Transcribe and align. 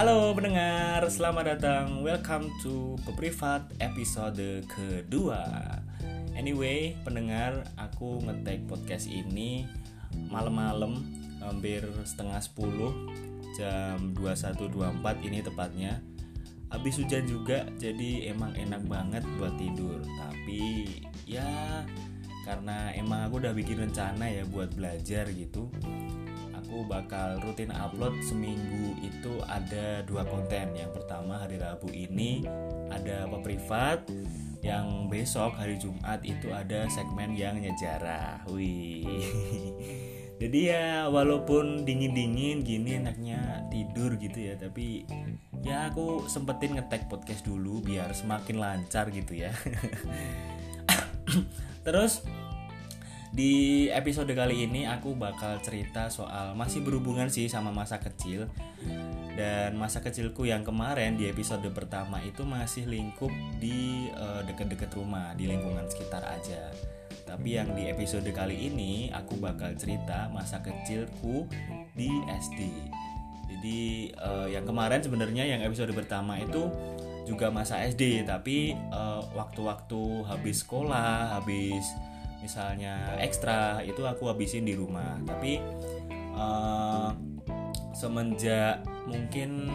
Halo 0.00 0.32
pendengar, 0.32 1.04
selamat 1.12 1.44
datang. 1.44 2.00
Welcome 2.00 2.48
to 2.64 2.96
Peprivat 3.04 3.68
episode 3.84 4.64
kedua. 4.64 5.44
Anyway, 6.32 6.96
pendengar, 7.04 7.68
aku 7.76 8.16
ngetek 8.24 8.64
podcast 8.64 9.04
ini 9.12 9.68
malam-malam 10.32 11.04
hampir 11.44 11.84
setengah 12.08 12.40
10 12.40 13.60
jam 13.60 14.16
21.24 14.16 15.04
ini 15.20 15.44
tepatnya. 15.44 16.00
Habis 16.72 16.96
hujan 16.96 17.28
juga, 17.28 17.68
jadi 17.76 18.32
emang 18.32 18.56
enak 18.56 18.80
banget 18.88 19.20
buat 19.36 19.52
tidur. 19.60 20.00
Tapi 20.16 20.96
ya 21.28 21.84
karena 22.48 22.88
emang 22.96 23.28
aku 23.28 23.36
udah 23.36 23.52
bikin 23.52 23.84
rencana 23.84 24.32
ya 24.32 24.48
buat 24.48 24.72
belajar 24.72 25.28
gitu 25.28 25.68
aku 26.70 26.86
bakal 26.86 27.42
rutin 27.42 27.74
upload 27.74 28.14
seminggu 28.22 28.94
itu 29.02 29.42
ada 29.50 30.06
dua 30.06 30.22
konten. 30.22 30.70
Yang 30.70 31.02
pertama 31.02 31.42
hari 31.42 31.58
Rabu 31.58 31.90
ini 31.90 32.46
ada 32.94 33.26
apa 33.26 33.42
privat 33.42 34.06
yang 34.62 35.10
besok 35.10 35.58
hari 35.58 35.82
Jumat 35.82 36.22
itu 36.22 36.54
ada 36.54 36.86
segmen 36.86 37.34
yang 37.34 37.58
nyejarah. 37.58 38.46
Wih. 38.54 39.02
Jadi 40.46 40.70
ya 40.70 41.10
walaupun 41.10 41.82
dingin-dingin 41.82 42.62
gini 42.62 43.02
enaknya 43.02 43.66
tidur 43.66 44.14
gitu 44.14 44.38
ya 44.38 44.54
tapi 44.54 45.02
ya 45.66 45.90
aku 45.90 46.30
sempetin 46.30 46.78
ngetek 46.78 47.10
podcast 47.10 47.42
dulu 47.42 47.82
biar 47.82 48.14
semakin 48.14 48.62
lancar 48.62 49.10
gitu 49.10 49.42
ya. 49.42 49.50
Terus 51.84 52.22
di 53.30 53.86
episode 53.94 54.34
kali 54.34 54.66
ini 54.66 54.90
aku 54.90 55.14
bakal 55.14 55.62
cerita 55.62 56.10
soal 56.10 56.58
masih 56.58 56.82
berhubungan 56.82 57.30
sih 57.30 57.46
sama 57.46 57.70
masa 57.70 58.02
kecil 58.02 58.50
dan 59.38 59.78
masa 59.78 60.02
kecilku 60.02 60.50
yang 60.50 60.66
kemarin 60.66 61.14
di 61.14 61.30
episode 61.30 61.62
pertama 61.70 62.18
itu 62.26 62.42
masih 62.42 62.90
lingkup 62.90 63.30
di 63.62 64.10
uh, 64.18 64.42
deket-deket 64.42 64.90
rumah 64.98 65.30
di 65.38 65.46
lingkungan 65.46 65.86
sekitar 65.86 66.26
aja. 66.26 66.74
Tapi 67.22 67.54
yang 67.54 67.70
di 67.78 67.86
episode 67.86 68.26
kali 68.34 68.66
ini 68.66 69.14
aku 69.14 69.38
bakal 69.38 69.78
cerita 69.78 70.26
masa 70.34 70.58
kecilku 70.58 71.46
di 71.94 72.10
SD. 72.26 72.60
Jadi 73.46 74.10
uh, 74.18 74.50
yang 74.50 74.66
kemarin 74.66 74.98
sebenarnya 75.06 75.46
yang 75.46 75.62
episode 75.62 75.94
pertama 75.94 76.34
itu 76.42 76.66
juga 77.30 77.46
masa 77.54 77.78
SD 77.86 78.26
tapi 78.26 78.74
uh, 78.90 79.22
waktu-waktu 79.38 80.26
habis 80.26 80.66
sekolah, 80.66 81.38
habis 81.38 81.86
misalnya 82.40 83.16
ekstra 83.20 83.84
itu 83.84 84.04
aku 84.04 84.28
habisin 84.28 84.66
di 84.66 84.74
rumah. 84.76 85.20
Tapi 85.24 85.60
uh, 86.36 87.12
semenjak 87.94 88.84
mungkin 89.08 89.68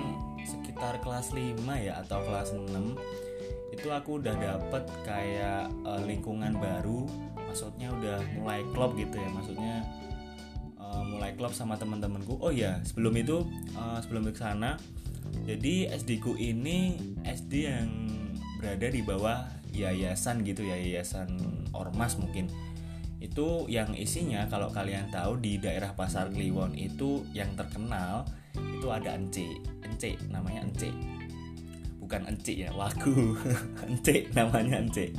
sekitar 0.46 1.02
kelas 1.02 1.34
5 1.34 1.62
ya 1.82 2.02
atau 2.06 2.22
kelas 2.22 2.54
6 2.54 2.70
itu 3.74 3.88
aku 3.92 4.22
udah 4.22 4.36
dapet 4.38 4.84
kayak 5.06 5.72
uh, 5.86 6.02
lingkungan 6.06 6.58
baru. 6.58 7.06
Maksudnya 7.46 7.88
udah 7.94 8.20
mulai 8.42 8.62
klop 8.76 9.00
gitu 9.00 9.16
ya 9.16 9.30
maksudnya 9.32 9.76
uh, 10.86 11.04
mulai 11.08 11.32
klop 11.34 11.56
sama 11.56 11.80
teman-temanku 11.80 12.38
oh 12.40 12.52
ya 12.52 12.84
sebelum 12.84 13.16
itu 13.16 13.48
uh, 13.80 14.00
sebelum 14.04 14.28
ke 14.30 14.36
sana 14.36 14.78
jadi 15.44 15.92
SD 15.94 16.22
ku 16.22 16.38
ini 16.38 16.98
SD 17.26 17.54
yang 17.68 17.90
berada 18.62 18.88
di 18.88 19.02
bawah 19.04 19.46
yayasan 19.76 20.48
gitu 20.48 20.64
ya 20.64 20.80
yayasan 20.80 21.36
ormas 21.76 22.16
mungkin. 22.16 22.48
Itu 23.20 23.68
yang 23.68 23.92
isinya 23.98 24.48
kalau 24.48 24.72
kalian 24.72 25.12
tahu 25.12 25.40
di 25.42 25.60
daerah 25.60 25.92
pasar 25.98 26.32
Kliwon 26.32 26.78
itu 26.78 27.28
yang 27.36 27.52
terkenal 27.60 28.24
itu 28.56 28.88
ada 28.88 29.20
ence 29.20 29.60
ence 29.84 30.16
namanya 30.32 30.64
ence 30.64 30.90
bukan 32.00 32.24
ence 32.30 32.54
ya 32.54 32.72
lagu. 32.72 33.36
Ence 33.90 34.30
namanya 34.38 34.80
ence 34.80 35.12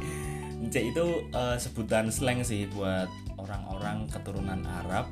ence 0.63 0.81
itu 0.81 1.07
uh, 1.35 1.59
sebutan 1.59 2.09
slang 2.09 2.41
sih 2.47 2.71
buat 2.71 3.11
orang-orang 3.37 4.09
keturunan 4.09 4.63
Arab 4.85 5.11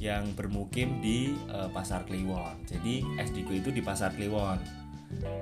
yang 0.00 0.32
bermukim 0.32 1.04
di 1.04 1.36
uh, 1.52 1.68
pasar 1.68 2.08
Kliwon. 2.08 2.64
Jadi 2.64 3.04
SD 3.20 3.44
ku 3.44 3.52
itu 3.52 3.68
di 3.68 3.84
pasar 3.84 4.16
Kliwon 4.16 4.79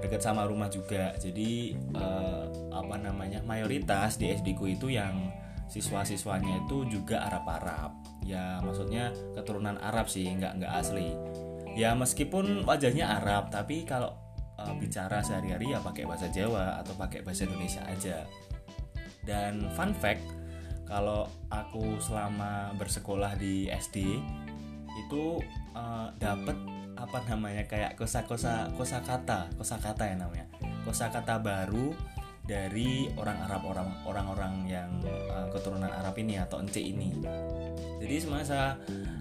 dekat 0.00 0.24
sama 0.24 0.48
rumah 0.48 0.72
juga. 0.72 1.12
Jadi 1.20 1.76
uh, 1.94 2.48
apa 2.72 2.96
namanya 2.96 3.44
mayoritas 3.44 4.16
di 4.16 4.32
SD 4.32 4.56
ku 4.56 4.64
itu 4.68 4.88
yang 4.88 5.28
siswa-siswanya 5.68 6.64
itu 6.64 6.88
juga 6.88 7.28
Arab-Arab. 7.28 8.24
Ya 8.24 8.58
maksudnya 8.64 9.12
keturunan 9.36 9.76
Arab 9.78 10.08
sih 10.08 10.24
nggak 10.24 10.64
nggak 10.64 10.72
asli. 10.72 11.12
Ya 11.76 11.92
meskipun 11.94 12.64
wajahnya 12.64 13.20
Arab 13.20 13.52
tapi 13.52 13.84
kalau 13.84 14.16
uh, 14.56 14.74
bicara 14.80 15.20
sehari-hari 15.20 15.76
ya 15.76 15.78
pakai 15.84 16.08
bahasa 16.08 16.26
Jawa 16.32 16.80
atau 16.80 16.96
pakai 16.96 17.20
bahasa 17.20 17.44
Indonesia 17.44 17.84
aja. 17.84 18.24
Dan 19.28 19.68
fun 19.76 19.92
fact 19.92 20.24
kalau 20.88 21.28
aku 21.52 22.00
selama 22.00 22.72
bersekolah 22.80 23.36
di 23.36 23.68
SD 23.68 24.16
itu 24.96 25.36
uh, 25.76 26.08
dapat 26.16 26.56
apa 26.98 27.22
namanya 27.30 27.62
kayak 27.70 27.94
kosa-kosa 27.94 28.66
kosa 28.74 28.98
kata 29.06 29.46
kosa 29.54 29.78
kata 29.78 30.04
ya 30.10 30.16
namanya. 30.18 30.46
Kosa 30.82 31.08
kata 31.14 31.38
baru 31.38 31.94
dari 32.48 33.12
orang 33.14 33.44
Arab 33.44 33.62
orang 33.68 33.88
orang-orang 34.08 34.54
yang 34.64 34.90
uh, 35.04 35.46
keturunan 35.52 35.92
Arab 35.92 36.16
ini 36.16 36.40
atau 36.40 36.58
ence 36.64 36.80
ini. 36.80 37.12
Jadi 38.00 38.16
semasa 38.18 38.74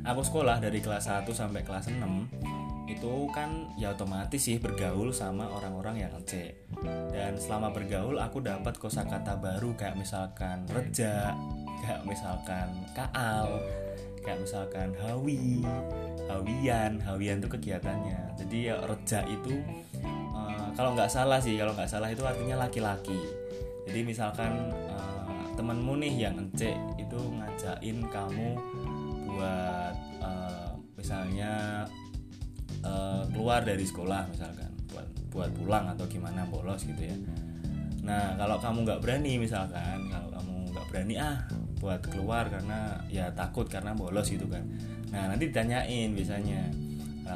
aku 0.08 0.24
sekolah 0.24 0.64
dari 0.64 0.80
kelas 0.80 1.12
1 1.12 1.28
sampai 1.36 1.62
kelas 1.68 1.92
6 1.92 2.02
itu 2.88 3.28
kan 3.36 3.68
ya 3.76 3.92
otomatis 3.92 4.40
sih 4.40 4.64
bergaul 4.64 5.12
sama 5.12 5.44
orang-orang 5.52 6.08
yang 6.08 6.12
ence 6.16 6.56
dan 7.12 7.36
selama 7.36 7.76
bergaul 7.76 8.16
aku 8.16 8.40
dapat 8.40 8.80
kosakata 8.80 9.36
baru 9.36 9.76
kayak 9.76 10.00
misalkan 10.00 10.64
reja 10.72 11.36
kayak 11.84 12.02
misalkan 12.08 12.72
kaal 12.96 13.60
kayak 14.24 14.40
misalkan 14.40 14.96
hawi 15.04 15.68
hawian 16.28 17.00
hawian 17.02 17.40
itu 17.40 17.50
kegiatannya. 17.50 18.38
Jadi 18.38 18.58
ya 18.72 18.76
reja 18.84 19.24
itu 19.28 19.64
uh, 20.36 20.70
kalau 20.76 20.94
nggak 20.94 21.10
salah 21.10 21.40
sih 21.40 21.56
kalau 21.56 21.74
nggak 21.74 21.90
salah 21.90 22.12
itu 22.12 22.22
artinya 22.24 22.68
laki-laki. 22.68 23.18
Jadi 23.88 24.04
misalkan 24.04 24.72
uh, 24.92 25.48
temenmu 25.56 25.98
nih 26.04 26.28
yang 26.28 26.36
ence 26.38 26.76
itu 27.00 27.18
ngajakin 27.18 27.98
kamu 28.12 28.50
buat 29.26 29.96
uh, 30.22 30.72
misalnya 31.00 31.84
uh, 32.84 33.24
keluar 33.32 33.64
dari 33.64 33.88
sekolah 33.88 34.28
misalkan 34.30 34.70
buat 34.92 35.08
buat 35.32 35.50
pulang 35.56 35.88
atau 35.96 36.06
gimana 36.06 36.44
bolos 36.48 36.84
gitu 36.84 37.02
ya. 37.02 37.16
Nah 38.04 38.36
kalau 38.36 38.60
kamu 38.60 38.84
nggak 38.84 39.00
berani 39.04 39.40
misalkan 39.40 40.08
kalau 40.12 40.30
kamu 40.32 40.54
nggak 40.76 40.86
berani 40.92 41.16
ah 41.20 41.38
buat 41.78 42.02
keluar 42.02 42.50
karena 42.50 42.98
ya 43.08 43.30
takut 43.38 43.70
karena 43.70 43.94
bolos 43.94 44.28
gitu 44.34 44.50
kan 44.50 44.66
nah 45.08 45.32
nanti 45.32 45.48
ditanyain 45.48 46.12
biasanya 46.12 46.68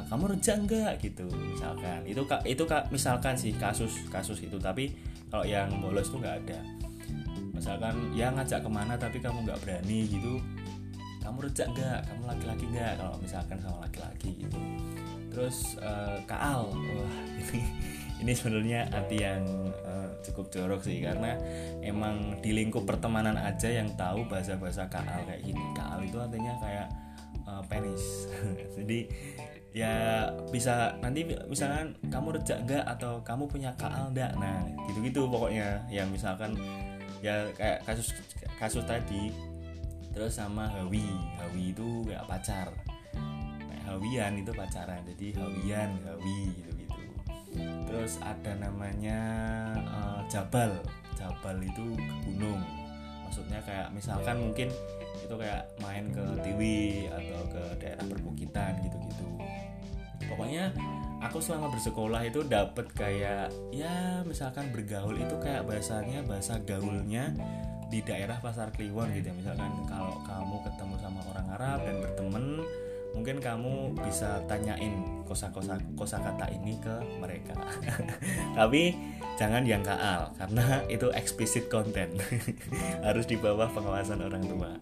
kamu 0.08 0.24
reja 0.36 0.52
enggak 0.56 0.92
gitu 1.04 1.28
misalkan. 1.28 2.00
Itu 2.08 2.24
itu 2.48 2.64
misalkan 2.88 3.34
sih 3.36 3.52
kasus 3.52 4.08
kasus 4.08 4.40
itu. 4.40 4.56
Tapi 4.56 4.88
kalau 5.28 5.44
yang 5.44 5.68
bolos 5.84 6.08
tuh 6.08 6.22
nggak 6.22 6.36
ada. 6.46 6.60
Misalkan 7.52 8.16
ya 8.16 8.32
ngajak 8.32 8.64
ke 8.64 8.70
mana 8.72 8.96
tapi 8.96 9.20
kamu 9.20 9.44
nggak 9.44 9.60
berani 9.60 10.08
gitu. 10.08 10.40
Kamu 11.20 11.44
rejak 11.44 11.68
enggak 11.76 12.00
kamu 12.08 12.22
laki-laki 12.24 12.64
enggak 12.72 12.92
kalau 12.96 13.14
misalkan 13.20 13.56
sama 13.60 13.78
laki-laki 13.84 14.30
gitu. 14.40 14.58
Terus 15.32 15.76
uh, 15.80 16.20
kaal 16.28 16.72
wah 16.72 17.14
ini 17.40 17.60
ini 18.20 18.32
sebenarnya 18.36 18.92
arti 18.92 19.16
yang 19.20 19.44
uh, 19.84 20.08
cukup 20.24 20.48
jorok 20.48 20.80
sih. 20.80 21.04
Karena 21.04 21.36
emang 21.84 22.40
di 22.40 22.56
lingkup 22.56 22.88
pertemanan 22.88 23.36
aja 23.36 23.68
yang 23.68 23.92
tahu 23.92 24.24
bahasa-bahasa 24.24 24.88
kaal 24.88 25.20
kayak 25.28 25.44
gini. 25.44 25.62
Kaal 25.76 26.00
itu 26.00 26.16
artinya 26.16 26.56
kayak 26.58 26.88
penis. 27.72 28.28
Jadi 28.76 29.08
ya 29.72 30.28
bisa 30.52 31.00
nanti 31.00 31.24
misalkan 31.48 31.96
kamu 32.12 32.36
rejak 32.36 32.60
enggak 32.68 32.84
atau 32.84 33.24
kamu 33.24 33.48
punya 33.48 33.72
kaal 33.80 34.12
enggak 34.12 34.36
nah 34.36 34.60
gitu-gitu 34.92 35.24
pokoknya. 35.24 35.80
Yang 35.88 36.20
misalkan 36.20 36.52
ya 37.24 37.48
kayak 37.56 37.80
kasus 37.88 38.12
kasus 38.60 38.84
tadi 38.84 39.32
terus 40.12 40.36
sama 40.36 40.68
hawi. 40.68 41.08
Hawi 41.40 41.72
itu 41.72 42.04
kayak 42.04 42.28
pacar. 42.28 42.68
Hawian 43.88 44.40
itu 44.40 44.52
pacaran 44.56 45.04
jadi 45.04 45.36
hawian 45.36 46.00
hawi 46.06 46.48
gitu 46.56 46.72
terus 47.84 48.16
ada 48.24 48.56
namanya 48.56 49.20
uh, 49.84 50.24
jabal. 50.32 50.72
Jabal 51.12 51.60
itu 51.60 51.92
ke 51.92 52.14
gunung 52.24 52.64
maksudnya 53.32 53.64
kayak 53.64 53.88
misalkan 53.96 54.36
mungkin 54.44 54.68
itu 55.20 55.34
kayak 55.34 55.68
main 55.80 56.08
ke 56.08 56.24
Tiwi 56.40 57.08
atau 57.08 57.42
ke 57.52 57.62
daerah 57.82 58.04
perbukitan 58.08 58.72
gitu-gitu. 58.84 59.26
Pokoknya 60.32 60.72
aku 61.20 61.38
selama 61.38 61.68
bersekolah 61.70 62.22
itu 62.24 62.40
dapet 62.46 62.86
kayak 62.96 63.52
ya 63.70 64.24
misalkan 64.24 64.72
bergaul 64.72 65.14
itu 65.14 65.36
kayak 65.38 65.68
bahasanya 65.68 66.24
bahasa 66.24 66.56
gaulnya 66.64 67.30
di 67.92 68.00
daerah 68.00 68.40
pasar 68.40 68.72
Kliwon 68.72 69.12
gitu. 69.12 69.28
Ya 69.28 69.36
misalkan 69.36 69.70
kalau 69.84 70.16
kamu 70.24 70.56
ketemu 70.64 70.94
sama 70.96 71.20
orang 71.28 71.46
Arab 71.52 71.78
dan 71.84 71.96
berteman 72.00 72.44
mungkin 73.12 73.36
kamu 73.44 73.92
bisa 74.00 74.40
tanyain 74.48 75.20
kosa-kosa 75.28 75.76
kosakata 75.92 76.48
ini 76.48 76.80
ke 76.80 76.94
mereka. 77.20 77.52
Tapi 78.58 78.96
jangan 79.36 79.64
yang 79.64 79.82
kaal 79.84 80.32
karena 80.36 80.80
itu 80.94 81.08
explicit 81.14 81.68
content. 81.72 82.12
Harus 83.06 83.28
di 83.28 83.36
bawah 83.36 83.68
pengawasan 83.72 84.20
orang 84.24 84.44
tua. 84.44 84.72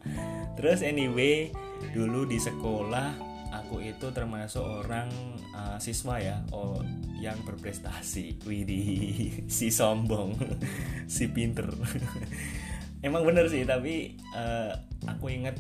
Terus 0.59 0.83
anyway 0.83 1.51
dulu 1.97 2.29
di 2.29 2.37
sekolah 2.37 3.31
aku 3.51 3.83
itu 3.83 4.15
termasuk 4.15 4.63
orang 4.63 5.11
uh, 5.55 5.75
siswa 5.83 6.19
ya 6.23 6.37
oh 6.55 6.83
yang 7.19 7.39
berprestasi. 7.47 8.43
Widih 8.47 9.45
si 9.57 9.71
sombong 9.71 10.35
si 11.07 11.31
pinter. 11.31 11.69
Emang 13.01 13.25
bener 13.25 13.49
sih 13.49 13.65
tapi 13.65 14.15
uh, 14.37 14.77
aku 15.09 15.33
inget 15.33 15.57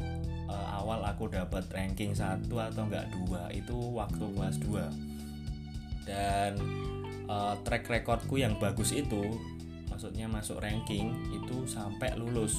uh, 0.50 0.76
awal 0.76 1.00
aku 1.06 1.30
dapat 1.32 1.64
ranking 1.72 2.12
satu 2.12 2.60
atau 2.60 2.84
enggak 2.84 3.08
dua 3.16 3.48
itu 3.48 3.76
waktu 3.96 4.24
kelas 4.36 4.60
2 4.60 5.10
dan 6.04 6.52
uh, 7.30 7.54
track 7.62 7.86
recordku 7.86 8.42
yang 8.42 8.58
bagus 8.58 8.90
itu 8.90 9.38
maksudnya 9.86 10.26
masuk 10.26 10.58
ranking 10.58 11.14
itu 11.30 11.62
sampai 11.70 12.18
lulus. 12.18 12.58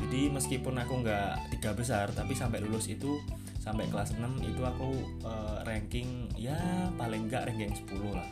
Jadi 0.00 0.32
meskipun 0.32 0.80
aku 0.80 1.04
nggak 1.06 1.52
tiga 1.54 1.70
besar 1.76 2.10
tapi 2.10 2.34
sampai 2.34 2.64
lulus 2.64 2.90
itu 2.90 3.20
sampai 3.60 3.84
kelas 3.92 4.16
6 4.16 4.24
itu 4.40 4.64
aku 4.64 4.96
uh, 5.28 5.60
ranking 5.68 6.32
ya 6.40 6.56
paling 6.96 7.28
enggak 7.28 7.46
ranking 7.46 7.70
10 7.70 8.16
lah. 8.16 8.24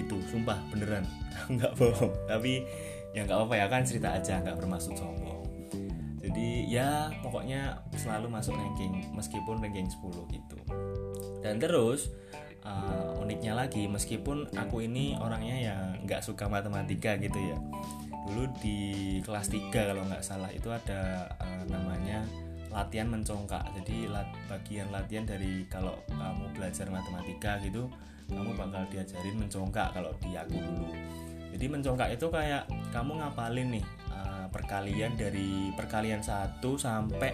Itu 0.00 0.16
sumpah 0.32 0.56
beneran. 0.72 1.04
Nggak 1.54 1.76
bohong. 1.76 2.14
Tapi 2.24 2.64
ya 3.12 3.24
nggak 3.24 3.40
apa-apa 3.40 3.54
ya 3.56 3.66
kan 3.72 3.82
cerita 3.84 4.08
aja 4.16 4.40
nggak 4.40 4.56
bermaksud 4.56 4.96
sombong. 4.96 5.44
Jadi 6.20 6.68
ya 6.68 7.08
pokoknya 7.24 7.80
selalu 7.96 8.28
masuk 8.32 8.56
ranking 8.56 9.04
meskipun 9.12 9.60
ranking 9.60 9.88
10 9.88 10.28
gitu. 10.32 10.58
Dan 11.40 11.60
terus 11.60 12.12
uh, 12.68 13.07
uniknya 13.28 13.52
lagi 13.52 13.84
meskipun 13.84 14.48
aku 14.56 14.88
ini 14.88 15.12
orangnya 15.20 15.56
yang 15.60 15.80
nggak 16.08 16.24
suka 16.24 16.48
matematika 16.48 17.20
gitu 17.20 17.36
ya. 17.36 17.56
Dulu 18.24 18.48
di 18.64 18.78
kelas 19.20 19.52
3 19.52 19.68
kalau 19.68 20.08
nggak 20.08 20.24
salah 20.24 20.48
itu 20.48 20.72
ada 20.72 21.28
uh, 21.36 21.62
namanya 21.68 22.24
latihan 22.72 23.12
mencongkak. 23.12 23.68
Jadi 23.76 24.08
lat, 24.08 24.32
bagian 24.48 24.88
latihan 24.88 25.28
dari 25.28 25.68
kalau 25.68 26.00
kamu 26.08 26.56
belajar 26.56 26.88
matematika 26.88 27.60
gitu 27.60 27.92
kamu 28.32 28.56
bakal 28.56 28.84
diajarin 28.88 29.36
mencongkak 29.36 29.92
kalau 29.92 30.12
di 30.24 30.32
aku 30.32 30.56
dulu. 30.56 30.88
Jadi 31.52 31.64
mencongkak 31.68 32.16
itu 32.16 32.26
kayak 32.32 32.64
kamu 32.92 33.20
ngapalin 33.20 33.76
nih 33.76 33.84
perkalian 34.50 35.12
dari 35.14 35.70
perkalian 35.76 36.24
1 36.24 36.60
sampai 36.64 37.32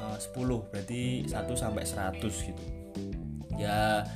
uh, 0.00 0.16
10 0.16 0.72
berarti 0.72 1.28
1 1.28 1.44
sampai 1.52 1.84
100 1.84 2.24
gitu. 2.24 2.64
Ya 3.58 4.06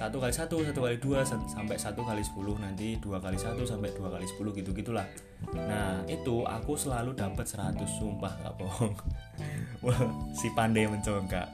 satu 0.00 0.16
kali 0.16 0.32
satu 0.32 0.56
satu 0.64 0.80
kali 0.80 0.96
dua 0.96 1.20
sampai 1.28 1.76
satu 1.76 2.00
kali 2.00 2.24
sepuluh 2.24 2.56
nanti 2.56 2.96
dua 2.96 3.20
kali 3.20 3.36
satu 3.36 3.68
sampai 3.68 3.92
dua 3.92 4.08
kali 4.08 4.24
sepuluh 4.24 4.56
gitu 4.56 4.72
gitulah 4.72 5.04
nah 5.52 6.00
itu 6.08 6.40
aku 6.48 6.72
selalu 6.72 7.12
dapat 7.12 7.44
100 7.44 7.80
sumpah 7.84 8.32
gak 8.44 8.54
bohong. 8.60 8.94
Wah 9.84 10.00
si 10.36 10.52
pandai 10.52 10.84
mencongkak. 10.84 11.48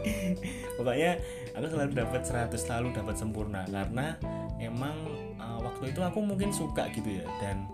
Pokoknya 0.76 1.16
aku 1.56 1.66
selalu 1.72 1.96
dapat 1.96 2.20
100 2.24 2.52
selalu 2.52 2.92
dapat 2.92 3.16
sempurna 3.16 3.64
karena 3.64 4.16
emang 4.60 4.96
uh, 5.40 5.60
waktu 5.64 5.92
itu 5.92 6.00
aku 6.04 6.20
mungkin 6.20 6.52
suka 6.52 6.92
gitu 6.92 7.16
ya 7.16 7.26
dan 7.40 7.64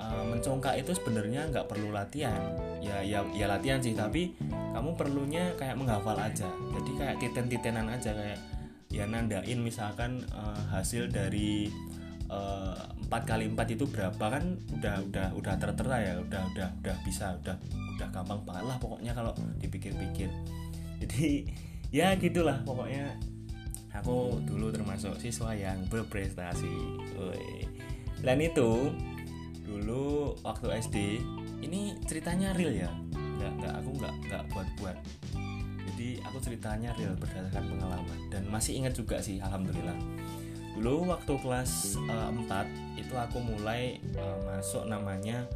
uh, 0.00 0.24
mencongkak 0.24 0.80
itu 0.80 0.96
sebenarnya 0.96 1.52
nggak 1.52 1.68
perlu 1.68 1.92
latihan. 1.92 2.56
Ya 2.80 3.04
ya 3.04 3.20
ya 3.36 3.46
latihan 3.46 3.78
sih 3.84 3.92
tapi 3.92 4.34
kamu 4.72 4.96
perlunya 4.96 5.52
kayak 5.60 5.76
menghafal 5.76 6.16
aja. 6.16 6.48
Jadi 6.48 6.90
kayak 6.96 7.16
titen-titenan 7.20 7.92
aja 7.92 8.16
kayak 8.16 8.40
ya 8.96 9.04
nandain 9.04 9.60
misalkan 9.60 10.24
uh, 10.32 10.62
hasil 10.72 11.12
dari 11.12 11.68
eh, 12.32 12.80
empat 13.06 13.22
kali 13.28 13.46
empat 13.46 13.76
itu 13.76 13.84
berapa 13.86 14.18
kan 14.18 14.56
udah 14.72 15.04
udah 15.04 15.26
udah 15.36 15.54
tertera 15.60 15.96
ya 16.00 16.14
udah 16.18 16.42
udah 16.56 16.68
udah 16.82 16.96
bisa 17.04 17.36
udah 17.44 17.54
udah 17.96 18.08
gampang 18.10 18.40
banget 18.42 18.64
lah 18.66 18.76
pokoknya 18.80 19.12
kalau 19.12 19.32
dipikir-pikir. 19.60 20.32
Jadi 21.04 21.46
ya 21.92 22.16
gitulah 22.16 22.64
pokoknya. 22.64 23.14
Aku 23.96 24.44
dulu 24.44 24.68
termasuk 24.68 25.16
siswa 25.16 25.56
yang 25.56 25.80
berprestasi. 25.88 26.68
Dan 28.20 28.44
itu 28.44 28.92
dulu 29.64 30.36
waktu 30.44 30.84
SD 30.84 30.96
ini 31.64 31.96
ceritanya 32.04 32.52
real 32.52 32.76
ya? 32.76 32.92
Nggak 33.40 33.52
nggak 33.56 33.74
aku 33.80 33.90
nggak 33.96 34.14
nggak 34.28 34.42
buat 34.52 34.68
buat 34.76 34.96
aku 36.22 36.38
ceritanya 36.38 36.94
real 36.94 37.14
berdasarkan 37.18 37.64
pengalaman. 37.66 38.18
Dan 38.30 38.46
masih 38.46 38.78
ingat 38.78 38.94
juga 38.94 39.18
sih 39.18 39.42
alhamdulillah. 39.42 39.96
Dulu 40.76 41.08
waktu 41.08 41.32
kelas 41.40 41.96
uh, 42.06 42.30
eh, 42.30 43.00
4 43.00 43.00
itu 43.00 43.14
aku 43.16 43.38
mulai 43.40 43.98
uh, 44.14 44.38
masuk 44.44 44.84
namanya 44.86 45.48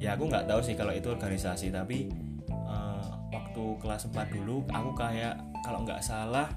ya 0.00 0.16
aku 0.16 0.30
nggak 0.30 0.48
tahu 0.48 0.64
sih 0.64 0.78
kalau 0.78 0.94
itu 0.96 1.12
organisasi 1.12 1.68
tapi 1.74 2.08
uh, 2.48 3.04
waktu 3.34 3.64
kelas 3.82 4.08
4 4.08 4.16
dulu 4.32 4.64
aku 4.70 4.90
kayak 4.96 5.36
kalau 5.66 5.84
nggak 5.84 6.00
salah 6.00 6.48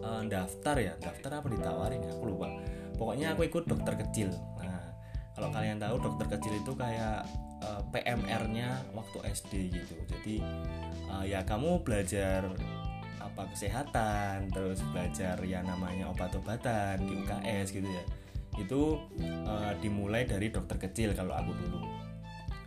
uh, 0.00 0.22
daftar 0.24 0.78
ya 0.78 0.94
daftar 1.02 1.42
apa 1.42 1.46
ditawarin 1.50 2.00
ya 2.06 2.12
aku 2.14 2.24
lupa. 2.32 2.48
Pokoknya 2.94 3.34
aku 3.34 3.46
ikut 3.46 3.66
dokter 3.66 3.94
kecil. 3.98 4.30
Kalau 5.38 5.54
kalian 5.54 5.78
tahu 5.78 6.02
dokter 6.02 6.34
kecil 6.34 6.50
itu 6.58 6.74
kayak 6.74 7.22
PMR-nya 7.90 8.92
waktu 8.92 9.18
SD 9.32 9.52
gitu. 9.72 9.94
Jadi 10.08 10.36
uh, 11.10 11.24
ya 11.24 11.42
kamu 11.44 11.82
belajar 11.82 12.48
apa 13.18 13.42
kesehatan 13.54 14.50
terus 14.50 14.82
belajar 14.90 15.38
yang 15.44 15.66
namanya 15.66 16.10
obat-obatan 16.10 17.02
di 17.02 17.12
UKS 17.24 17.66
gitu 17.74 17.88
ya. 17.88 18.04
Itu 18.58 18.82
uh, 19.46 19.72
dimulai 19.78 20.26
dari 20.26 20.50
dokter 20.50 20.78
kecil 20.78 21.14
kalau 21.14 21.34
aku 21.34 21.52
dulu. 21.54 21.80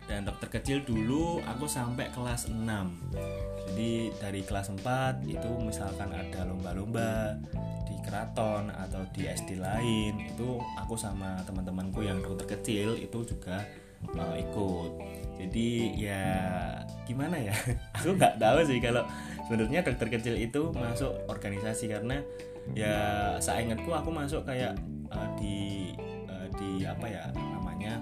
Dan 0.06 0.26
dokter 0.26 0.60
kecil 0.60 0.82
dulu 0.82 1.40
aku 1.46 1.64
sampai 1.70 2.10
kelas 2.10 2.50
6 2.50 2.58
jadi 3.72 4.12
dari 4.18 4.42
kelas 4.42 4.74
4 4.74 5.24
itu 5.30 5.50
misalkan 5.62 6.10
ada 6.10 6.44
lomba-lomba 6.44 7.38
keraton 8.02 8.68
atau 8.68 9.00
di 9.14 9.24
SD 9.30 9.62
lain 9.62 10.18
itu 10.26 10.58
aku 10.76 10.98
sama 10.98 11.40
teman-temanku 11.46 12.02
yang 12.04 12.20
dokter 12.20 12.58
kecil 12.58 12.98
itu 12.98 13.24
juga 13.24 13.64
uh, 14.14 14.36
ikut? 14.36 14.90
Jadi 15.38 15.98
ya 15.98 16.22
gimana 17.08 17.34
ya? 17.38 17.54
Aku 17.98 18.14
nggak 18.14 18.38
tahu 18.38 18.58
sih 18.66 18.78
kalau 18.78 19.02
sebenarnya 19.46 19.82
dokter 19.82 20.08
kecil 20.10 20.34
itu 20.38 20.70
masuk 20.74 21.12
organisasi 21.26 21.90
karena 21.90 22.22
ya 22.78 22.94
saya 23.42 23.66
ingatku 23.66 23.90
aku 23.90 24.14
masuk 24.14 24.46
kayak 24.46 24.78
uh, 25.10 25.28
di 25.34 25.90
uh, 26.30 26.46
di 26.58 26.86
apa 26.86 27.06
ya 27.10 27.22
namanya? 27.34 27.98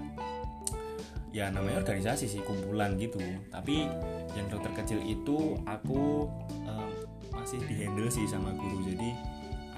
Ya 1.31 1.47
namanya 1.47 1.79
organisasi 1.81 2.27
sih 2.27 2.41
kumpulan 2.43 2.99
gitu. 2.99 3.17
Tapi 3.49 3.87
yang 4.35 4.47
dokter 4.51 4.71
kecil 4.83 4.99
itu 5.01 5.55
aku 5.63 6.27
uh, 6.67 6.89
masih 7.31 7.63
dihandle 7.65 8.11
sih 8.11 8.27
sama 8.27 8.51
guru. 8.53 8.83
Jadi 8.83 9.15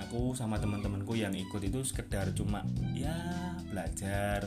aku 0.02 0.38
sama 0.38 0.62
teman-temanku 0.62 1.18
yang 1.18 1.34
ikut 1.34 1.62
itu 1.64 1.82
sekedar 1.82 2.30
cuma 2.38 2.62
ya 2.94 3.14
belajar 3.70 4.46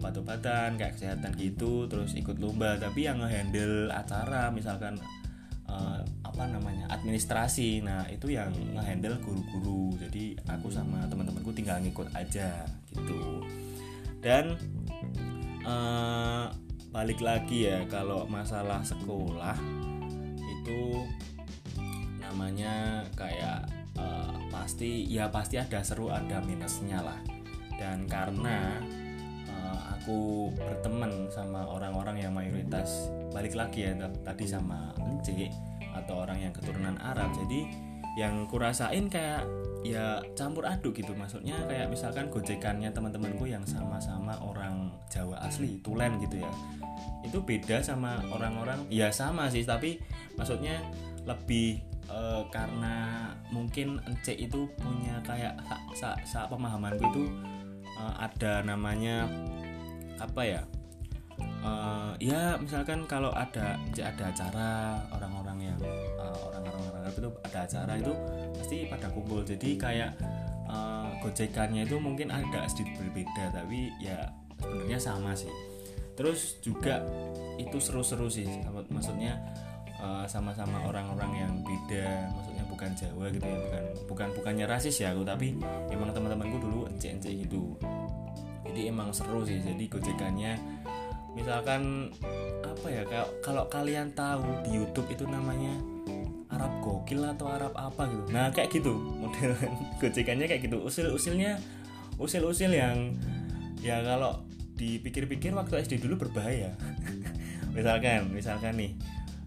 obat-obatan 0.00 0.80
kayak 0.80 0.96
kesehatan 0.96 1.36
gitu 1.36 1.84
terus 1.86 2.16
ikut 2.16 2.40
lomba. 2.40 2.80
Tapi 2.80 3.04
yang 3.04 3.20
ngehandle 3.20 3.92
acara 3.92 4.48
misalkan 4.48 4.96
uh, 5.68 6.00
apa 6.24 6.42
namanya 6.48 6.88
administrasi. 6.88 7.84
Nah 7.84 8.08
itu 8.08 8.32
yang 8.32 8.50
ngehandle 8.74 9.20
guru-guru. 9.20 9.94
Jadi 10.00 10.40
aku 10.48 10.72
sama 10.72 11.04
teman-temanku 11.06 11.52
tinggal 11.52 11.78
ngikut 11.84 12.08
aja 12.16 12.64
gitu. 12.96 13.44
Dan 14.24 14.56
uh, 15.68 16.48
balik 16.90 17.20
lagi 17.20 17.70
ya 17.70 17.84
kalau 17.86 18.26
masalah 18.26 18.82
sekolah 18.82 19.54
itu 20.40 21.06
namanya 22.18 23.04
kayak 23.14 23.68
uh, 24.00 24.34
pasti 24.48 25.06
ya 25.06 25.28
pasti 25.28 25.60
ada 25.60 25.84
seru 25.84 26.08
ada 26.08 26.40
minusnya 26.40 27.04
lah. 27.04 27.20
Dan 27.80 28.04
karena 28.04 28.76
aku 29.98 30.50
berteman 30.56 31.28
sama 31.30 31.66
orang-orang 31.66 32.22
yang 32.22 32.32
mayoritas 32.34 33.10
balik 33.30 33.54
lagi 33.54 33.86
ya 33.86 33.94
tadi 34.26 34.44
sama 34.46 34.94
Encik 34.98 35.52
atau 35.94 36.24
orang 36.26 36.38
yang 36.40 36.52
keturunan 36.54 36.96
Arab. 37.02 37.30
Jadi 37.34 37.66
yang 38.18 38.50
kurasain 38.50 39.06
kayak 39.06 39.46
ya 39.86 40.18
campur 40.34 40.66
aduk 40.66 40.98
gitu. 40.98 41.14
Maksudnya 41.14 41.56
kayak 41.70 41.92
misalkan 41.92 42.28
gojekannya 42.28 42.90
teman-temanku 42.90 43.46
yang 43.46 43.62
sama-sama 43.66 44.34
orang 44.42 44.90
Jawa 45.10 45.38
asli 45.46 45.78
tulen 45.82 46.18
gitu 46.22 46.42
ya. 46.42 46.50
Itu 47.22 47.44
beda 47.44 47.84
sama 47.84 48.18
orang-orang 48.32 48.88
ya 48.90 49.12
sama 49.12 49.46
sih 49.52 49.62
tapi 49.62 50.00
maksudnya 50.34 50.80
lebih 51.28 51.84
uh, 52.10 52.42
karena 52.50 53.28
mungkin 53.54 54.02
Ence 54.06 54.34
itu 54.34 54.66
punya 54.78 55.22
kayak 55.22 55.54
sa, 55.94 56.18
sa, 56.26 56.46
pemahamanku 56.50 57.02
itu 57.14 57.24
uh, 57.98 58.14
ada 58.18 58.66
namanya 58.66 59.30
apa 60.20 60.42
ya 60.44 60.62
uh, 61.64 62.12
ya 62.20 62.56
misalkan 62.60 63.08
kalau 63.08 63.32
ada 63.32 63.80
ada 63.96 64.24
acara 64.28 64.68
orang-orang 65.12 65.72
yang 65.72 65.80
uh, 66.20 66.36
orang-orang 66.52 66.80
Arab 67.10 67.14
itu 67.16 67.30
ada 67.42 67.58
acara 67.66 67.92
itu 67.98 68.12
pasti 68.54 68.76
pada 68.86 69.10
kumpul. 69.10 69.42
Jadi 69.42 69.74
kayak 69.74 70.14
uh, 70.70 71.10
gojekannya 71.24 71.82
itu 71.88 71.96
mungkin 71.98 72.30
ada 72.30 72.70
sedikit 72.70 73.02
berbeda 73.02 73.50
tapi 73.50 73.90
ya 73.98 74.30
sebenarnya 74.62 74.98
sama 75.02 75.34
sih. 75.34 75.50
Terus 76.14 76.60
juga 76.60 77.02
itu 77.58 77.80
seru-seru 77.80 78.28
sih 78.28 78.46
maksudnya 78.92 79.40
uh, 79.98 80.24
sama-sama 80.28 80.84
orang-orang 80.86 81.32
yang 81.34 81.52
beda 81.64 82.30
maksudnya 82.36 82.64
bukan 82.68 82.90
Jawa 82.96 83.24
gitu 83.32 83.44
ya 83.44 83.58
bukan 83.58 83.82
bukan 84.08 84.28
bukannya 84.36 84.64
rasis 84.68 84.96
ya 85.00 85.12
aku 85.12 85.24
tapi 85.24 85.56
emang 85.92 86.12
teman-temanku 86.12 86.56
dulu 86.56 86.88
encik-encik 86.88 87.44
gitu 87.44 87.76
jadi 88.70 88.94
emang 88.94 89.10
seru 89.10 89.42
sih 89.42 89.58
jadi 89.58 89.84
gojekannya 89.90 90.54
misalkan 91.34 92.10
apa 92.66 92.86
ya 92.90 93.02
kalau 93.42 93.66
kalian 93.70 94.10
tahu 94.14 94.46
di 94.66 94.78
YouTube 94.78 95.06
itu 95.10 95.26
namanya 95.26 95.78
Arab 96.50 96.82
gokil 96.82 97.22
atau 97.22 97.46
Arab 97.46 97.72
apa 97.78 98.10
gitu. 98.10 98.24
Nah 98.34 98.50
kayak 98.50 98.74
gitu 98.74 98.92
model 98.94 99.54
gojekannya 100.02 100.50
kayak 100.50 100.66
gitu. 100.66 100.82
Usil-usilnya 100.82 101.62
usil-usil 102.18 102.74
yang 102.74 103.14
ya 103.80 104.02
kalau 104.02 104.42
dipikir-pikir 104.74 105.54
waktu 105.54 105.86
SD 105.86 106.02
dulu 106.02 106.26
berbahaya. 106.26 106.74
Misalkan 107.76 108.34
misalkan 108.34 108.74
nih 108.74 108.92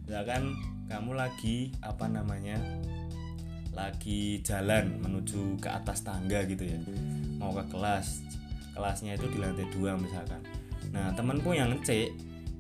misalkan 0.07 0.55
kamu 0.87 1.11
lagi 1.19 1.75
apa 1.83 2.07
namanya 2.07 2.55
lagi 3.75 4.39
jalan 4.45 5.01
menuju 5.03 5.59
ke 5.59 5.67
atas 5.67 6.07
tangga 6.07 6.47
gitu 6.47 6.63
ya. 6.63 6.79
Mau 7.35 7.51
ke 7.51 7.67
kelas 7.67 8.23
kelasnya 8.73 9.15
itu 9.15 9.29
di 9.29 9.37
lantai 9.39 9.69
dua 9.71 9.95
misalkan. 9.95 10.41
Nah 10.91 11.13
temanku 11.13 11.53
yang 11.53 11.71
ngecek 11.71 12.13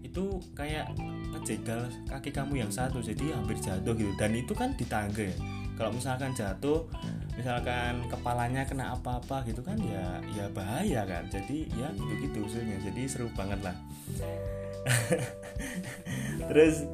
itu 0.03 0.25
kayak 0.53 0.93
ngejegal 1.33 1.89
kaki 2.05 2.29
kamu 2.29 2.61
yang 2.61 2.71
satu 2.71 3.01
jadi 3.01 3.33
hampir 3.33 3.57
jatuh 3.57 3.93
gitu. 3.97 4.13
Dan 4.15 4.37
itu 4.37 4.53
kan 4.53 4.77
di 4.77 4.85
tangga. 4.85 5.25
Ya 5.25 5.35
kalau 5.73 5.89
misalkan 5.89 6.37
jatuh 6.37 6.85
misalkan 7.33 8.05
kepalanya 8.05 8.61
kena 8.61 8.93
apa-apa 8.93 9.41
gitu 9.49 9.65
kan 9.65 9.73
ya 9.81 10.21
ya 10.37 10.45
bahaya 10.53 11.01
kan. 11.09 11.25
Jadi 11.33 11.65
ya 11.73 11.89
gitu 11.97 12.13
gitu 12.29 12.37
usulnya. 12.45 12.77
Jadi 12.77 13.01
seru 13.09 13.27
banget 13.33 13.59
lah. 13.65 13.75
Terus 16.53 16.85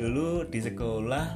dulu 0.00 0.48
di 0.48 0.60
sekolah 0.64 1.26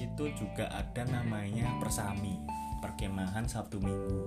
itu 0.00 0.32
juga 0.32 0.72
ada 0.72 1.04
namanya 1.08 1.76
persami 1.76 2.40
perkemahan 2.80 3.44
sabtu 3.44 3.76
minggu. 3.80 4.20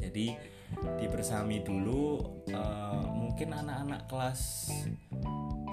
Jadi 0.00 0.55
di 0.98 1.06
Bersami 1.06 1.62
dulu 1.62 2.20
uh, 2.52 3.06
mungkin 3.14 3.52
anak-anak 3.52 4.08
kelas 4.10 4.72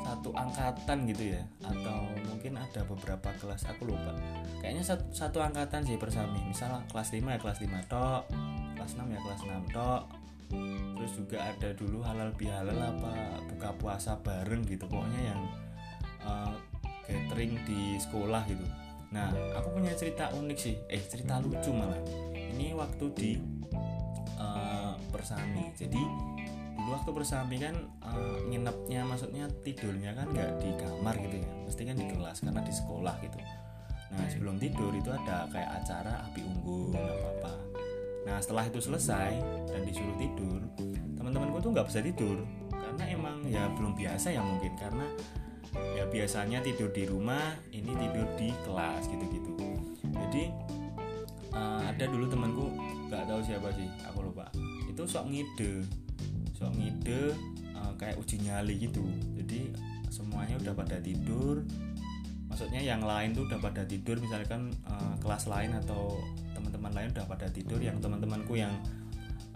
satu 0.04 0.30
angkatan 0.36 1.10
gitu 1.10 1.34
ya 1.34 1.42
atau 1.64 2.06
mungkin 2.28 2.60
ada 2.60 2.84
beberapa 2.86 3.32
kelas 3.40 3.66
aku 3.72 3.90
lupa. 3.90 4.14
Kayaknya 4.60 4.84
satu, 4.84 5.06
satu 5.10 5.40
angkatan 5.40 5.82
sih 5.88 5.98
bersami. 5.98 6.38
Misalnya 6.44 6.84
kelas 6.92 7.16
5 7.16 7.24
ya 7.24 7.40
kelas 7.40 7.60
5 7.64 7.92
tok 7.92 8.24
kelas 8.76 8.92
6 9.00 9.16
ya 9.16 9.20
kelas 9.24 9.42
6 9.48 9.76
tok. 9.76 10.04
Terus 10.94 11.12
juga 11.18 11.38
ada 11.50 11.70
dulu 11.74 11.98
halal 12.06 12.30
bihalal 12.36 12.78
apa 12.78 13.42
buka 13.48 13.70
puasa 13.80 14.20
bareng 14.22 14.68
gitu. 14.68 14.86
Pokoknya 14.86 15.22
yang 15.34 15.42
uh, 16.28 16.54
gathering 17.08 17.58
di 17.64 17.96
sekolah 17.98 18.44
gitu. 18.46 18.66
Nah 19.16 19.32
aku 19.56 19.80
punya 19.80 19.96
cerita 19.96 20.30
unik 20.36 20.58
sih. 20.60 20.76
Eh 20.92 21.02
cerita 21.04 21.40
lucu 21.40 21.72
malah. 21.72 22.00
Ini 22.36 22.76
waktu 22.78 23.06
di 23.18 23.32
bersami. 25.24 25.72
Jadi 25.80 26.04
dulu 26.76 26.90
waktu 27.00 27.10
bersami 27.16 27.56
kan 27.64 27.76
uh, 28.04 28.44
nginepnya 28.52 29.08
maksudnya 29.08 29.48
tidurnya 29.64 30.12
kan 30.12 30.28
nggak 30.36 30.60
di 30.60 30.70
kamar 30.76 31.16
gitu 31.16 31.40
ya. 31.40 31.48
Mesti 31.64 31.82
kan 31.88 31.96
di 31.96 32.06
kelas 32.12 32.38
karena 32.44 32.60
di 32.60 32.74
sekolah 32.76 33.16
gitu. 33.24 33.40
Nah 34.14 34.28
sebelum 34.28 34.60
tidur 34.60 34.92
itu 34.92 35.10
ada 35.10 35.48
kayak 35.48 35.80
acara 35.80 36.28
api 36.28 36.44
unggun 36.44 36.94
apa 36.94 37.28
apa 37.40 37.54
nah 38.24 38.40
setelah 38.40 38.64
itu 38.64 38.80
selesai 38.80 39.36
dan 39.68 39.84
disuruh 39.84 40.16
tidur 40.16 40.64
teman-temanku 41.20 41.60
tuh 41.60 41.72
nggak 41.72 41.88
bisa 41.88 42.00
tidur. 42.04 42.38
Karena 42.72 43.04
emang 43.10 43.48
ya 43.48 43.68
belum 43.74 43.96
biasa 43.96 44.32
ya 44.32 44.44
mungkin. 44.44 44.76
Karena 44.76 45.08
ya 45.96 46.06
biasanya 46.08 46.60
tidur 46.62 46.92
di 46.92 47.08
rumah 47.08 47.56
ini 47.72 47.92
tidur 47.96 48.28
di 48.36 48.52
kelas 48.68 49.08
gitu-gitu. 49.08 49.56
Jadi 50.04 50.44
uh, 51.56 51.82
ada 51.90 52.06
dulu 52.08 52.28
temanku 52.28 52.66
nggak 53.08 53.24
tahu 53.30 53.40
siapa 53.46 53.70
sih 53.76 53.88
aku 54.10 54.20
lupa 54.26 54.50
itu 54.94 55.04
sok 55.10 55.26
ngide. 55.34 55.82
Sok 56.54 56.72
ngide 56.78 57.34
uh, 57.74 57.94
kayak 57.98 58.16
uji 58.22 58.46
nyali 58.46 58.78
gitu. 58.78 59.02
Jadi 59.34 59.74
semuanya 60.14 60.56
udah 60.62 60.74
pada 60.78 61.02
tidur. 61.02 61.66
Maksudnya 62.46 62.86
yang 62.86 63.02
lain 63.02 63.34
tuh 63.34 63.50
udah 63.50 63.58
pada 63.58 63.82
tidur 63.82 64.22
misalkan 64.22 64.70
uh, 64.86 65.18
kelas 65.18 65.50
lain 65.50 65.74
atau 65.74 66.22
teman-teman 66.54 66.94
lain 66.94 67.10
udah 67.18 67.26
pada 67.26 67.50
tidur 67.50 67.82
yang 67.82 67.98
teman-temanku 67.98 68.54
yang 68.56 68.72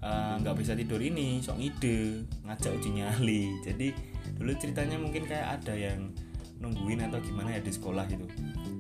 eh, 0.02 0.34
nggak 0.42 0.54
uh, 0.54 0.58
bisa 0.58 0.74
tidur 0.74 0.98
ini 0.98 1.40
sok 1.40 1.62
ngide 1.62 2.26
ngajak 2.42 2.72
uji 2.74 2.90
nyali. 2.98 3.44
Jadi 3.62 3.88
dulu 4.34 4.52
ceritanya 4.58 4.98
mungkin 4.98 5.30
kayak 5.30 5.62
ada 5.62 5.78
yang 5.78 6.10
nungguin 6.58 7.06
atau 7.06 7.22
gimana 7.22 7.54
ya 7.54 7.62
di 7.62 7.70
sekolah 7.70 8.10
gitu. 8.10 8.26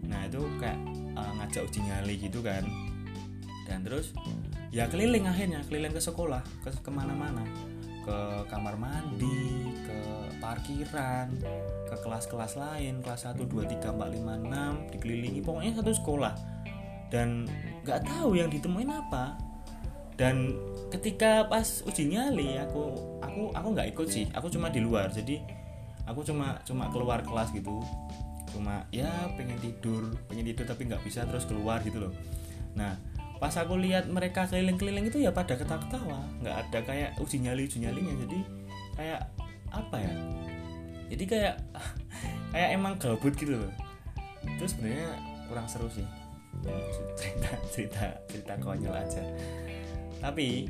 Nah 0.10 0.26
itu 0.26 0.42
kayak 0.58 0.82
uh, 1.14 1.34
ngajak 1.38 1.70
uji 1.70 1.80
nyali 1.86 2.14
gitu 2.18 2.42
kan. 2.42 2.66
Dan 3.70 3.86
terus 3.86 4.18
ya 4.77 4.86
keliling 4.86 5.25
akhirnya 5.25 5.65
keliling 5.65 5.89
ke 5.89 5.98
sekolah 5.98 6.46
ke 6.62 6.69
ke 6.69 6.91
mana-mana. 6.93 7.41
Ke 8.05 8.46
kamar 8.46 8.77
mandi 8.77 9.74
ke 9.84 10.00
parkiran 10.38 11.34
ke 11.89 11.96
kelas-kelas 11.98 12.53
lain 12.55 13.01
kelas 13.01 13.25
1, 13.25 13.41
2, 13.41 13.65
3, 13.74 13.89
4, 13.89 13.98
5, 13.98 14.93
6 14.93 14.93
dikelilingi. 14.93 15.41
Pokoknya 15.41 15.81
satu 15.81 15.91
sekolah. 15.98 16.34
Dan 17.10 17.50
nggak 17.81 18.05
tahu 18.05 18.38
yang 18.38 18.53
ditemuin 18.53 18.93
apa. 18.93 19.34
Dan 20.13 20.53
ketika 20.93 21.50
pas 21.50 21.81
uji 21.81 22.13
nyali 22.13 22.62
aku 22.62 22.93
aku 23.25 23.41
aku 23.57 23.67
nggak 23.74 23.98
ikut 23.98 24.07
sih. 24.07 24.29
Aku 24.38 24.53
cuma 24.53 24.69
di 24.69 24.77
luar. 24.77 25.10
Jadi 25.10 25.41
aku 26.05 26.22
cuma 26.22 26.62
cuma 26.69 26.86
keluar 26.93 27.25
kelas 27.25 27.50
gitu. 27.50 27.81
Cuma 28.53 28.86
ya 28.93 29.10
pengen 29.36 29.57
tidur 29.57 30.13
pengen 30.29 30.46
tidur 30.53 30.69
tapi 30.69 30.86
nggak 30.86 31.01
bisa 31.01 31.25
terus 31.25 31.50
keluar 31.50 31.81
gitu 31.81 32.07
loh. 32.07 32.13
Nah 32.77 33.16
pas 33.38 33.53
aku 33.53 33.77
lihat 33.77 34.10
mereka 34.10 34.50
keliling-keliling 34.50 35.10
itu 35.10 35.22
ya 35.22 35.32
pada 35.32 35.53
ketawa-ketawa. 35.53 36.20
Nggak 36.41 36.56
ada 36.67 36.79
kayak 36.86 37.10
uji 37.22 37.38
nyali 37.46 37.70
uji 37.70 37.77
nyalinya 37.86 38.13
jadi 38.25 38.39
kayak 38.98 39.22
apa 39.72 39.98
ya? 40.01 40.13
Jadi 41.13 41.24
kayak 41.24 41.56
kayak 42.53 42.70
emang 42.74 42.94
gabut 42.98 43.34
gitu 43.38 43.58
loh. 43.58 43.74
Itu 44.44 44.65
sebenarnya 44.65 45.10
kurang 45.48 45.67
seru 45.70 45.88
sih. 45.89 46.08
Cerita 47.17 47.50
cerita 47.70 48.03
cerita 48.25 48.53
konyol 48.58 48.96
aja. 48.96 49.22
Tapi 50.17 50.65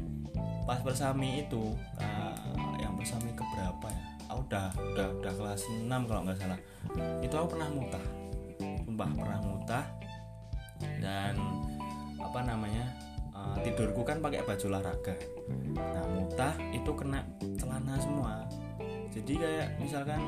pas 0.68 0.84
bersami 0.84 1.48
itu 1.48 1.72
uh, 2.04 2.36
yang 2.84 2.94
bersami 3.00 3.32
keberapa 3.32 3.88
ya? 3.88 4.04
Aku 4.28 4.44
udah 4.52 4.68
udah 4.76 5.08
udah 5.24 5.34
kelas 5.40 5.64
6 5.72 5.88
kalau 5.88 6.22
nggak 6.28 6.36
salah. 6.36 6.60
Itu 7.24 7.34
aku 7.40 7.56
pernah 7.56 7.70
mutah. 7.72 8.06
Sumpah 8.84 9.08
pernah 9.16 9.40
mutah. 9.40 9.86
Dan 11.00 11.36
apa 12.28 12.44
namanya 12.44 12.84
uh, 13.32 13.56
tidurku 13.64 14.04
kan 14.04 14.20
pakai 14.20 14.44
baju 14.44 14.66
olahraga. 14.76 15.16
Nah 15.76 16.06
mutah 16.12 16.54
itu 16.76 16.92
kena 16.92 17.24
celana 17.56 17.96
semua. 18.02 18.44
Jadi 19.14 19.34
kayak 19.40 19.80
misalkan 19.80 20.20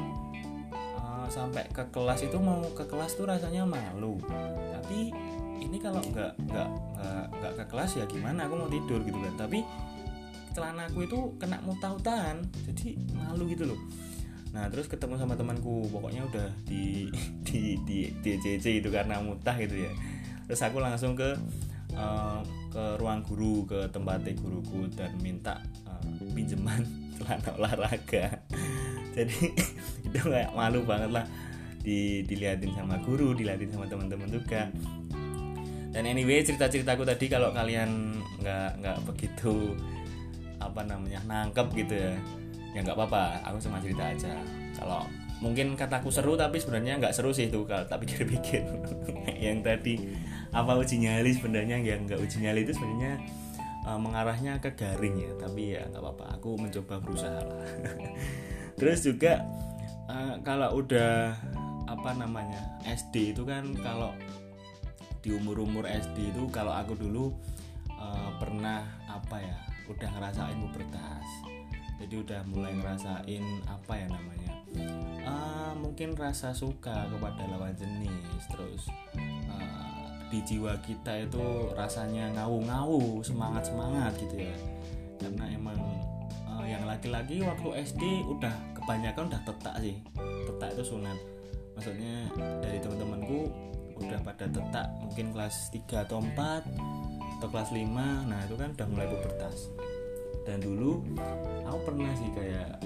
uh, 0.96 1.28
sampai 1.28 1.68
ke 1.70 1.84
kelas 1.92 2.26
itu 2.26 2.38
mau 2.40 2.64
ke 2.72 2.88
kelas 2.88 3.20
tuh 3.20 3.28
rasanya 3.28 3.68
malu. 3.68 4.18
Tapi 4.80 5.12
ini 5.60 5.78
kalau 5.78 6.00
nggak 6.00 6.40
nggak 6.48 6.70
nggak 7.36 7.54
ke 7.60 7.66
kelas 7.68 8.00
ya 8.00 8.06
gimana 8.08 8.48
aku 8.48 8.56
mau 8.56 8.70
tidur 8.72 9.04
gitu 9.04 9.20
kan. 9.20 9.36
Tapi 9.36 9.60
celanaku 10.56 11.06
itu 11.06 11.20
kena 11.38 11.62
mutah-mutahan 11.62 12.42
jadi 12.66 12.98
malu 13.14 13.46
gitu 13.52 13.70
loh. 13.70 13.80
Nah 14.50 14.66
terus 14.68 14.90
ketemu 14.90 15.22
sama 15.22 15.38
temanku 15.38 15.86
pokoknya 15.94 16.26
udah 16.26 16.50
di 16.66 17.10
di 17.48 17.78
di 17.86 17.98
DCC 18.22 18.82
itu 18.82 18.90
karena 18.90 19.22
mutah 19.22 19.54
gitu 19.62 19.78
ya. 19.78 19.92
Terus 20.50 20.62
aku 20.66 20.82
langsung 20.82 21.14
ke 21.14 21.38
uh, 21.98 22.42
ke 22.70 22.84
ruang 23.02 23.26
guru 23.26 23.66
ke 23.66 23.90
tempat 23.90 24.22
guruku 24.38 24.86
dan 24.94 25.14
minta 25.24 25.58
uh, 25.90 26.04
pinjaman 26.34 26.86
celana 27.18 27.50
olahraga. 27.58 28.44
Jadi 29.16 29.40
itu 30.08 30.20
kayak 30.20 30.54
malu 30.54 30.86
banget 30.86 31.12
lah. 31.12 31.26
Di 31.80 32.28
dilihatin 32.28 32.76
sama 32.76 33.00
guru 33.02 33.34
dilihatin 33.34 33.72
sama 33.72 33.88
teman-teman 33.90 34.30
juga. 34.30 34.70
Dan 35.90 36.06
anyway 36.06 36.46
cerita-ceritaku 36.46 37.02
tadi 37.02 37.26
kalau 37.26 37.50
kalian 37.50 38.22
nggak 38.40 38.72
nggak 38.84 38.98
begitu 39.10 39.74
apa 40.62 40.86
namanya 40.86 41.24
nangkep 41.26 41.68
gitu 41.74 41.96
ya 41.98 42.14
ya 42.78 42.80
nggak 42.86 42.98
apa-apa. 43.00 43.42
Aku 43.50 43.58
cuma 43.64 43.82
cerita 43.82 44.06
aja. 44.06 44.38
Kalau 44.78 45.02
mungkin 45.40 45.74
kataku 45.74 46.12
seru 46.12 46.36
tapi 46.36 46.60
sebenarnya 46.62 47.00
nggak 47.00 47.16
seru 47.16 47.34
sih 47.34 47.50
itu 47.50 47.66
kalau 47.66 47.88
tak 47.90 48.06
pikir-pikir. 48.06 48.62
Yang 49.40 49.58
tadi 49.66 49.94
apa 50.52 50.72
uji 50.78 51.02
nyali 51.02 51.32
sebenarnya? 51.36 51.78
Yang 51.82 52.00
nggak 52.10 52.20
uji 52.22 52.38
nyali 52.44 52.60
itu 52.66 52.74
sebenarnya 52.76 53.14
uh, 53.86 54.00
mengarahnya 54.00 54.58
ke 54.62 54.74
garing 54.74 55.16
ya. 55.20 55.32
Tapi 55.38 55.62
ya 55.78 55.82
nggak 55.90 56.02
apa-apa 56.02 56.26
aku 56.40 56.58
mencoba 56.58 57.02
berusaha 57.02 57.40
lah. 57.42 57.60
Terus 58.80 59.00
juga 59.04 59.44
uh, 60.10 60.36
kalau 60.42 60.82
udah 60.82 61.36
apa 61.90 62.10
namanya 62.16 62.80
SD 62.86 63.34
itu 63.34 63.44
kan 63.44 63.74
kalau 63.82 64.14
di 65.20 65.36
umur-umur 65.36 65.84
SD 65.84 66.32
itu 66.32 66.48
kalau 66.54 66.72
aku 66.72 66.96
dulu 66.96 67.34
uh, 67.98 68.32
pernah 68.40 68.88
apa 69.10 69.42
ya 69.42 69.58
udah 69.90 70.10
ngerasain 70.16 70.58
pubertas. 70.58 71.28
Jadi 72.00 72.16
udah 72.24 72.42
mulai 72.48 72.72
ngerasain 72.80 73.44
apa 73.68 73.92
ya 74.00 74.08
namanya 74.08 74.50
uh, 75.26 75.74
mungkin 75.78 76.14
rasa 76.14 76.54
suka 76.54 77.10
kepada 77.10 77.44
lawan 77.50 77.74
jenis 77.78 78.44
terus 78.52 78.84
uh, 79.50 79.89
di 80.30 80.40
jiwa 80.46 80.78
kita 80.86 81.26
itu 81.26 81.74
rasanya 81.74 82.30
ngawu-ngawu 82.38 83.26
semangat-semangat 83.26 84.14
gitu 84.22 84.46
ya. 84.46 84.56
Karena 85.18 85.46
emang 85.50 85.78
uh, 86.46 86.66
yang 86.66 86.86
laki-laki 86.86 87.42
waktu 87.42 87.84
SD 87.84 88.24
udah 88.30 88.54
kebanyakan 88.78 89.34
udah 89.34 89.42
tetak 89.44 89.76
sih. 89.82 89.98
Tetak 90.46 90.78
itu 90.78 90.96
sunat. 90.96 91.18
Maksudnya 91.74 92.30
dari 92.62 92.78
teman-temanku 92.78 93.50
udah 94.00 94.20
pada 94.24 94.48
tetak 94.48 94.88
mungkin 95.04 95.36
kelas 95.36 95.76
3 95.76 96.08
atau 96.08 96.24
4 96.24 96.40
atau 97.40 97.48
kelas 97.52 97.70
5 97.76 97.84
nah 98.32 98.40
itu 98.48 98.56
kan 98.56 98.70
udah 98.78 98.88
mulai 98.88 99.08
pubertas. 99.10 99.74
Dan 100.46 100.62
dulu 100.62 101.04
aku 101.66 101.80
pernah 101.90 102.10
sih 102.16 102.30
kayak 102.32 102.80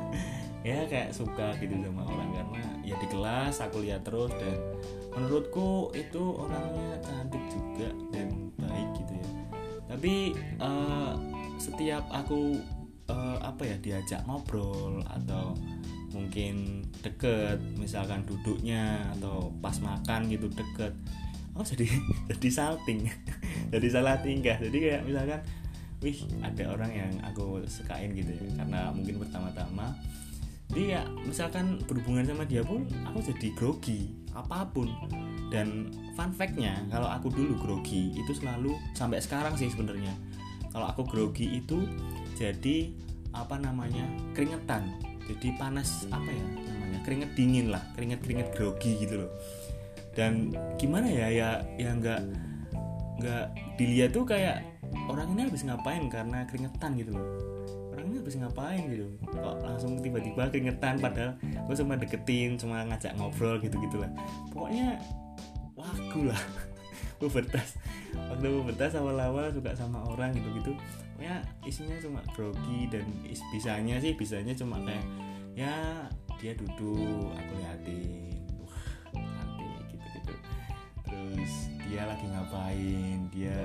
ya 0.68 0.84
kayak 0.88 1.16
suka 1.16 1.56
gitu 1.56 1.72
sama 1.80 2.04
orang 2.04 2.30
karena 2.36 2.62
ya 2.84 2.94
di 3.00 3.08
kelas 3.08 3.64
aku 3.64 3.80
lihat 3.80 4.04
terus 4.04 4.28
dan 4.36 4.60
menurutku 5.14 5.90
itu 5.96 6.22
orangnya 6.38 6.98
cantik 7.02 7.42
juga 7.50 7.88
dan 8.14 8.50
baik 8.58 8.88
gitu 9.02 9.12
ya. 9.18 9.30
Tapi 9.90 10.14
uh, 10.62 11.12
setiap 11.58 12.06
aku 12.14 12.56
uh, 13.10 13.38
apa 13.42 13.62
ya 13.66 13.76
diajak 13.82 14.22
ngobrol 14.24 15.02
atau 15.06 15.54
mungkin 16.10 16.82
deket 17.06 17.62
misalkan 17.78 18.26
duduknya 18.26 19.06
atau 19.18 19.54
pas 19.62 19.78
makan 19.78 20.26
gitu 20.26 20.50
deket 20.50 20.90
oh 21.54 21.62
jadi 21.62 21.86
jadi 22.34 22.48
salting 22.50 23.06
jadi 23.74 23.86
salah 23.90 24.18
tingkah. 24.22 24.58
Jadi 24.58 24.76
kayak 24.78 25.02
misalkan 25.06 25.40
wih 26.00 26.18
ada 26.40 26.64
orang 26.72 26.90
yang 26.90 27.12
aku 27.26 27.60
sukain 27.68 28.14
gitu 28.14 28.30
ya. 28.30 28.50
Karena 28.62 28.90
mungkin 28.94 29.20
pertama-tama 29.20 29.92
dia 30.70 31.02
misalkan 31.26 31.82
berhubungan 31.86 32.22
sama 32.22 32.46
dia 32.46 32.62
pun 32.62 32.86
aku 33.06 33.18
jadi 33.34 33.48
grogi 33.58 34.14
apa 34.34 34.66
pun. 34.70 34.90
Dan 35.50 35.90
fun 36.14 36.30
factnya 36.30 36.78
kalau 36.94 37.10
aku 37.10 37.26
dulu 37.26 37.58
grogi 37.58 38.14
itu 38.14 38.30
selalu 38.38 38.78
sampai 38.94 39.18
sekarang 39.18 39.58
sih 39.58 39.66
sebenarnya. 39.66 40.14
Kalau 40.70 40.86
aku 40.86 41.02
grogi 41.02 41.58
itu 41.58 41.82
jadi 42.38 42.94
apa 43.34 43.58
namanya 43.58 44.06
keringetan. 44.34 44.86
Jadi 45.26 45.54
panas 45.58 46.06
apa 46.10 46.30
ya 46.30 46.44
namanya 46.70 46.98
keringet 47.06 47.30
dingin 47.34 47.70
lah 47.74 47.82
keringet 47.98 48.22
keringet 48.22 48.48
grogi 48.54 48.94
gitu 49.02 49.26
loh. 49.26 49.30
Dan 50.14 50.54
gimana 50.78 51.10
ya 51.10 51.26
ya 51.30 51.50
ya 51.78 51.90
nggak 51.98 52.20
nggak 53.20 53.44
dilihat 53.74 54.10
tuh 54.14 54.22
kayak 54.22 54.62
orang 55.10 55.34
ini 55.34 55.50
habis 55.50 55.66
ngapain 55.66 56.06
karena 56.08 56.46
keringetan 56.46 56.94
gitu 56.98 57.14
loh 57.14 57.28
orang 58.00 58.16
ini 58.16 58.16
habis 58.24 58.36
ngapain 58.40 58.82
gitu? 58.88 59.06
Kok 59.28 59.60
langsung 59.60 60.00
tiba-tiba 60.00 60.48
keringetan 60.48 60.96
padahal 60.96 61.36
gue 61.40 61.76
cuma 61.76 61.94
deketin 62.00 62.56
cuma 62.56 62.80
ngajak 62.88 63.12
ngobrol 63.20 63.60
gitu 63.60 63.76
gitulah 63.76 64.08
pokoknya 64.48 64.96
wagu 65.76 66.32
lah. 66.32 66.40
Pubertas. 67.20 67.76
Waktu 68.16 68.48
pubertas 68.48 68.96
awal-awal 68.96 69.52
suka 69.52 69.76
sama 69.76 70.00
orang 70.08 70.32
gitu-gitu. 70.32 70.72
Ya 71.20 71.44
isinya 71.68 71.92
cuma 72.00 72.24
grogi 72.32 72.88
dan 72.88 73.04
is 73.28 73.44
bisanya 73.52 74.00
sih 74.00 74.16
bisanya 74.16 74.56
cuma 74.56 74.80
kayak 74.80 75.04
ya 75.52 76.08
dia 76.40 76.56
duduk 76.56 77.28
aku 77.36 77.52
liatin. 77.60 78.40
Wah 78.64 78.88
cantik 79.12 79.84
gitu-gitu. 79.92 80.34
Terus 81.04 81.52
dia 81.84 82.08
lagi 82.08 82.24
ngapain? 82.24 83.18
Dia 83.36 83.56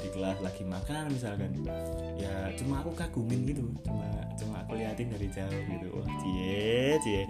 di 0.00 0.08
kelas 0.12 0.38
lagi 0.40 0.64
makan 0.64 1.12
misalkan. 1.12 1.52
Ya 2.16 2.52
cuma 2.56 2.80
aku 2.80 2.92
kagumin 2.96 3.44
gitu. 3.44 3.64
Cuma 3.84 4.08
cuma 4.36 4.54
aku 4.64 4.80
liatin 4.80 5.12
dari 5.12 5.28
jauh 5.28 5.62
gitu. 5.68 5.86
Wah 5.94 6.08
cie 6.24 6.96
cie. 7.04 7.22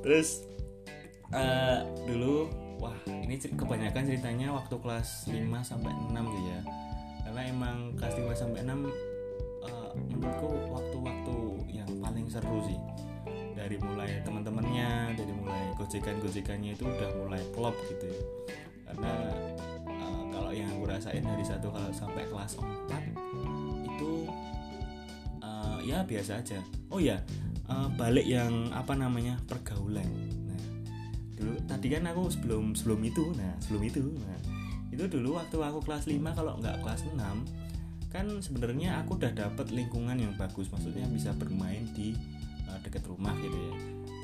Terus 0.00 0.46
uh, 1.32 1.84
dulu 2.08 2.48
wah 2.80 2.96
ini 3.08 3.40
kebanyakan 3.40 4.04
ceritanya 4.04 4.52
waktu 4.52 4.76
kelas 4.80 5.28
5 5.32 5.36
sampai 5.64 5.92
6 5.92 6.12
sih 6.12 6.44
ya. 6.48 6.60
Karena 7.26 7.40
emang 7.50 7.76
kelas 7.98 8.14
5 8.16 8.32
sampai 8.36 8.60
6 8.64 8.70
uh, 8.70 9.90
menurutku 9.96 10.48
waktu-waktu 10.72 11.36
yang 11.72 11.90
paling 12.00 12.26
seru 12.28 12.60
sih. 12.64 12.78
Dari 13.56 13.80
mulai 13.80 14.20
teman-temannya 14.22 15.16
dari 15.16 15.32
mulai 15.32 15.72
gojekan-gojekannya 15.80 16.76
itu 16.76 16.84
udah 16.84 17.10
mulai 17.24 17.42
klop 17.56 17.74
gitu 17.88 18.06
ya. 18.06 18.22
Karena 18.86 19.12
kalau 20.46 20.62
yang 20.62 20.70
aku 20.78 20.86
rasain 20.86 21.26
dari 21.26 21.42
satu 21.42 21.74
kalau 21.74 21.90
sampai 21.90 22.22
kelas 22.30 22.54
4 22.54 22.86
itu 23.90 24.12
uh, 25.42 25.82
ya 25.82 26.06
biasa 26.06 26.38
aja. 26.38 26.62
Oh 26.86 27.02
ya 27.02 27.18
uh, 27.66 27.90
balik 27.98 28.22
yang 28.22 28.70
apa 28.70 28.94
namanya 28.94 29.42
pergaulan. 29.50 30.06
Nah 30.46 30.62
dulu 31.34 31.58
tadi 31.66 31.90
kan 31.90 32.06
aku 32.06 32.30
sebelum 32.30 32.78
sebelum 32.78 33.02
itu 33.02 33.34
nah 33.34 33.58
sebelum 33.58 33.90
itu 33.90 34.06
nah 34.22 34.38
itu 34.94 35.02
dulu 35.10 35.34
waktu 35.34 35.58
aku 35.58 35.82
kelas 35.82 36.06
5 36.06 36.14
kalau 36.38 36.62
nggak 36.62 36.78
kelas 36.78 37.10
6 37.10 37.18
kan 38.14 38.26
sebenarnya 38.38 39.02
aku 39.02 39.18
udah 39.18 39.34
dapet 39.34 39.66
lingkungan 39.74 40.14
yang 40.14 40.30
bagus. 40.38 40.70
Maksudnya 40.70 41.10
bisa 41.10 41.34
bermain 41.34 41.90
di 41.90 42.14
uh, 42.70 42.78
deket 42.86 43.02
rumah 43.10 43.34
gitu 43.42 43.58
ya. 43.58 43.74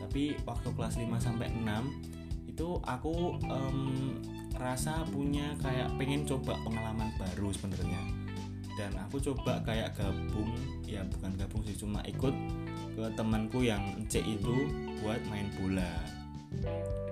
Tapi 0.06 0.38
waktu 0.46 0.70
kelas 0.70 1.02
5 1.02 1.18
sampai 1.18 1.50
6 1.50 2.46
itu 2.46 2.78
aku 2.86 3.42
um, 3.50 4.22
rasa 4.62 5.02
punya 5.10 5.52
kayak 5.58 5.90
pengen 5.98 6.22
coba 6.22 6.54
pengalaman 6.62 7.10
baru 7.18 7.50
sebenarnya. 7.50 8.02
Dan 8.78 8.96
aku 8.96 9.20
coba 9.20 9.60
kayak 9.66 9.92
gabung 9.98 10.56
ya 10.88 11.04
bukan 11.04 11.36
gabung 11.36 11.62
sih 11.68 11.76
cuma 11.76 12.00
ikut 12.08 12.32
ke 12.96 13.04
temanku 13.18 13.60
yang 13.60 13.82
C 14.08 14.24
itu 14.24 14.70
buat 15.04 15.20
main 15.28 15.50
bola. 15.58 15.92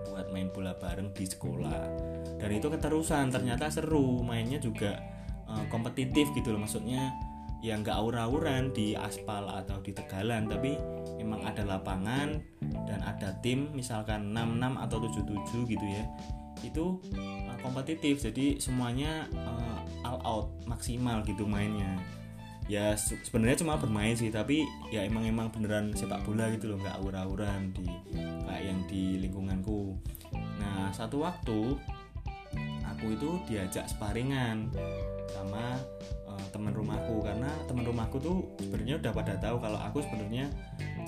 Buat 0.08 0.32
main 0.32 0.48
bola 0.54 0.72
bareng 0.78 1.12
di 1.12 1.26
sekolah. 1.28 1.82
Dan 2.40 2.50
itu 2.54 2.72
keterusan 2.72 3.28
ternyata 3.28 3.68
seru. 3.68 4.24
Mainnya 4.24 4.56
juga 4.56 4.96
uh, 5.50 5.64
kompetitif 5.68 6.32
gitu 6.32 6.56
loh. 6.56 6.64
Maksudnya 6.64 7.12
yang 7.60 7.84
nggak 7.84 7.92
aur-auran 7.92 8.72
di 8.72 8.96
aspal 8.96 9.44
atau 9.44 9.84
di 9.84 9.92
tegalan 9.92 10.48
tapi 10.48 10.80
emang 11.20 11.44
ada 11.44 11.60
lapangan 11.68 12.40
dan 12.88 13.00
ada 13.04 13.36
tim 13.44 13.68
misalkan 13.76 14.32
66 14.32 14.80
atau 14.80 14.98
77 15.68 15.72
gitu 15.76 15.86
ya 15.86 16.04
itu 16.64 17.01
uh, 17.16 17.57
kompetitif. 17.64 18.20
Jadi 18.20 18.61
semuanya 18.61 19.29
uh, 19.35 19.79
all 20.05 20.20
out 20.25 20.46
maksimal 20.64 21.20
gitu 21.25 21.44
mainnya. 21.44 22.01
Ya 22.70 22.94
sebenarnya 22.94 23.66
cuma 23.66 23.75
bermain 23.75 24.14
sih 24.14 24.31
tapi 24.31 24.62
ya 24.94 25.03
emang 25.03 25.27
emang 25.27 25.51
beneran 25.51 25.90
sepak 25.90 26.23
bola 26.23 26.46
gitu 26.55 26.70
loh 26.70 26.79
nggak 26.79 27.03
aura-auran 27.03 27.75
di 27.75 27.83
kayak 28.46 28.62
yang 28.62 28.79
di 28.87 29.18
lingkunganku. 29.18 29.99
Nah 30.62 30.94
satu 30.94 31.27
waktu 31.27 31.75
aku 32.87 33.07
itu 33.18 33.31
diajak 33.51 33.90
sparingan 33.90 34.70
sama 35.35 35.83
teman 36.50 36.74
rumahku 36.74 37.22
karena 37.22 37.50
teman 37.66 37.86
rumahku 37.86 38.18
tuh 38.18 38.44
sebenarnya 38.58 38.98
udah 39.00 39.12
pada 39.14 39.34
tahu 39.38 39.56
kalau 39.62 39.78
aku 39.78 39.98
sebenarnya 40.04 40.50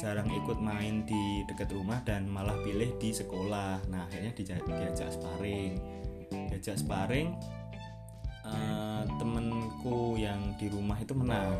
jarang 0.00 0.26
ikut 0.30 0.58
main 0.58 1.04
di 1.04 1.42
dekat 1.46 1.70
rumah 1.74 2.00
dan 2.06 2.26
malah 2.26 2.56
pilih 2.62 2.90
di 2.96 3.10
sekolah. 3.10 3.82
Nah 3.90 4.08
akhirnya 4.08 4.32
diajak 4.34 5.10
sparing 5.12 5.76
diajak 6.32 6.80
sparing 6.80 7.36
uh, 8.46 9.04
temenku 9.20 10.16
yang 10.16 10.56
di 10.56 10.70
rumah 10.72 10.96
itu 10.96 11.12
menang. 11.12 11.58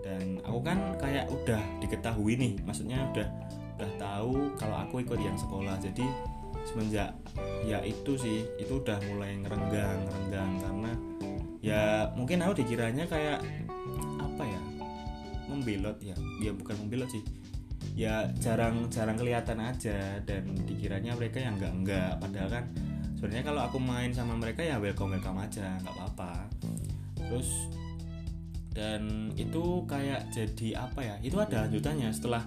Dan 0.00 0.40
aku 0.42 0.58
kan 0.64 0.96
kayak 0.96 1.28
udah 1.28 1.60
diketahui 1.84 2.34
nih 2.34 2.54
maksudnya 2.64 3.04
udah 3.12 3.28
udah 3.76 3.90
tahu 4.00 4.52
kalau 4.56 4.76
aku 4.80 5.04
ikut 5.04 5.20
yang 5.20 5.36
sekolah. 5.36 5.76
Jadi 5.78 6.06
semenjak 6.64 7.16
ya 7.64 7.80
itu 7.80 8.12
sih 8.20 8.44
itu 8.60 8.80
udah 8.80 9.00
mulai 9.08 9.32
ngerenggang 9.40 9.96
ngerenggang 10.04 10.52
karena 10.60 10.92
ya 11.60 12.08
mungkin 12.16 12.40
aku 12.40 12.64
dikiranya 12.64 13.04
kayak 13.04 13.44
apa 14.20 14.42
ya 14.44 14.60
membelot 15.48 15.98
ya. 16.00 16.16
Ya 16.40 16.52
bukan 16.56 16.76
membelot 16.84 17.10
sih. 17.12 17.24
Ya 17.96 18.28
jarang 18.38 18.88
jarang 18.88 19.18
kelihatan 19.18 19.60
aja 19.60 20.20
dan 20.24 20.44
dikiranya 20.64 21.16
mereka 21.16 21.42
yang 21.42 21.58
enggak 21.58 21.74
enggak 21.74 22.12
padahal 22.22 22.48
kan 22.48 22.64
sebenarnya 23.18 23.44
kalau 23.44 23.60
aku 23.66 23.76
main 23.76 24.10
sama 24.14 24.38
mereka 24.38 24.64
ya 24.64 24.80
welcome 24.80 25.12
welcome 25.12 25.40
aja 25.40 25.76
nggak 25.84 25.94
apa-apa. 25.96 26.32
Terus 27.18 27.50
dan 28.70 29.34
itu 29.34 29.82
kayak 29.90 30.30
jadi 30.30 30.86
apa 30.86 31.00
ya 31.02 31.14
itu 31.20 31.36
ada 31.36 31.66
lanjutannya. 31.66 32.08
Setelah 32.14 32.46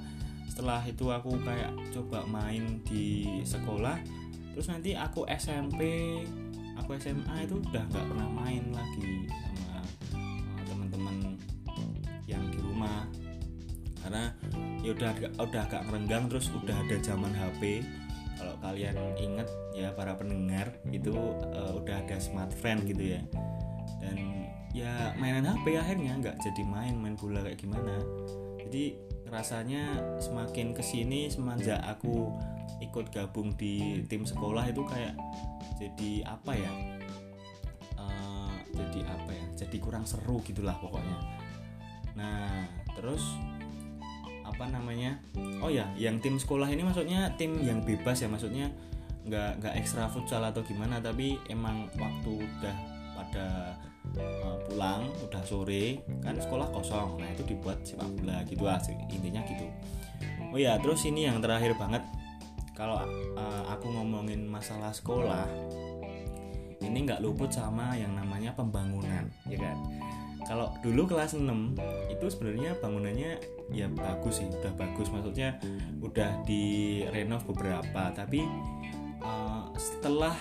setelah 0.53 0.85
itu 0.85 1.09
aku 1.09 1.33
kayak 1.41 1.73
coba 1.89 2.29
main 2.29 2.77
di 2.85 3.25
sekolah 3.41 3.97
terus 4.53 4.69
nanti 4.69 4.93
aku 4.93 5.25
SMP 5.25 5.81
aku 6.79 6.97
SMA 6.97 7.45
itu 7.45 7.59
udah 7.59 7.83
nggak 7.89 8.05
pernah 8.09 8.29
main 8.31 8.63
lagi 8.73 9.27
sama 10.11 10.61
teman-teman 10.67 11.37
yang 12.29 12.43
di 12.49 12.59
rumah. 12.61 13.05
Karena 14.03 14.35
ya 14.83 14.91
udah 14.91 15.11
udah 15.39 15.61
agak 15.63 15.81
ngerenggang 15.87 16.27
terus 16.27 16.51
udah 16.51 16.75
ada 16.75 16.95
zaman 16.99 17.31
HP 17.31 17.87
kalau 18.35 18.59
kalian 18.59 18.97
inget 19.15 19.47
ya 19.71 19.95
para 19.95 20.19
pendengar 20.19 20.75
itu 20.91 21.15
uh, 21.55 21.79
udah 21.79 22.03
ada 22.03 22.19
smart 22.19 22.51
friend 22.51 22.83
gitu 22.83 23.15
ya. 23.15 23.21
Dan 24.03 24.43
ya 24.75 25.15
mainan 25.15 25.47
HP 25.47 25.79
akhirnya 25.79 26.19
nggak 26.19 26.35
jadi 26.43 26.61
main 26.67 26.99
main 26.99 27.15
bola 27.15 27.45
kayak 27.47 27.63
gimana. 27.63 28.03
Jadi 28.59 28.99
rasanya 29.31 29.97
semakin 30.19 30.75
ke 30.75 30.83
sini 30.83 31.31
semenjak 31.31 31.79
aku 31.81 32.29
ikut 32.83 33.09
gabung 33.15 33.55
di 33.55 34.03
tim 34.11 34.27
sekolah 34.27 34.67
itu 34.67 34.83
kayak 34.83 35.15
jadi 35.83 36.11
apa 36.23 36.51
ya? 36.55 36.71
Uh, 37.99 38.55
jadi 38.71 38.99
apa 39.03 39.31
ya? 39.35 39.45
Jadi 39.59 39.77
kurang 39.83 40.07
seru 40.07 40.39
gitulah 40.47 40.75
pokoknya. 40.79 41.17
Nah 42.15 42.67
terus 42.95 43.23
apa 44.43 44.69
namanya? 44.69 45.19
Oh 45.59 45.67
ya 45.67 45.89
yang 45.99 46.23
tim 46.23 46.39
sekolah 46.39 46.71
ini 46.71 46.87
maksudnya 46.87 47.35
tim 47.35 47.59
yang 47.59 47.83
bebas 47.83 48.23
ya? 48.23 48.31
Maksudnya 48.31 48.71
nggak 49.23 49.63
nggak 49.63 49.73
ekstra 49.79 50.07
futsal 50.11 50.43
atau 50.43 50.63
gimana 50.63 50.99
tapi 50.99 51.39
emang 51.47 51.87
waktu 51.95 52.43
udah 52.43 52.75
pada 53.13 53.47
uh, 54.19 54.59
pulang 54.67 55.07
udah 55.23 55.43
sore 55.43 56.03
kan 56.23 56.39
sekolah 56.39 56.71
kosong. 56.71 57.19
Nah 57.19 57.27
itu 57.31 57.43
dibuat 57.43 57.83
sepak 57.83 58.07
bola 58.19 58.39
gitu 58.47 58.63
lah 58.63 58.79
intinya 58.87 59.43
gitu. 59.47 59.67
Oh 60.53 60.59
ya 60.59 60.77
terus 60.79 61.03
ini 61.09 61.25
yang 61.27 61.41
terakhir 61.41 61.75
banget 61.75 62.03
kalau 62.73 63.01
uh, 63.37 63.63
aku 63.69 63.89
ngomongin 63.89 64.49
masalah 64.49 64.89
sekolah 64.89 65.45
ini 66.83 67.07
nggak 67.07 67.23
luput 67.23 67.49
sama 67.49 67.95
yang 67.95 68.13
namanya 68.13 68.51
pembangunan 68.53 69.29
ya 69.47 69.57
kan? 69.57 69.77
Kalau 70.43 70.75
dulu 70.83 71.07
kelas 71.07 71.39
6 71.39 71.47
itu 72.11 72.25
sebenarnya 72.27 72.75
bangunannya 72.83 73.39
ya 73.71 73.87
bagus 73.87 74.43
sih 74.43 74.47
udah 74.51 74.75
bagus. 74.75 75.07
Maksudnya 75.07 75.55
udah 76.03 76.43
di 76.43 76.99
renov 77.07 77.47
beberapa 77.47 78.11
tapi 78.11 78.43
uh, 79.23 79.71
setelah 79.79 80.35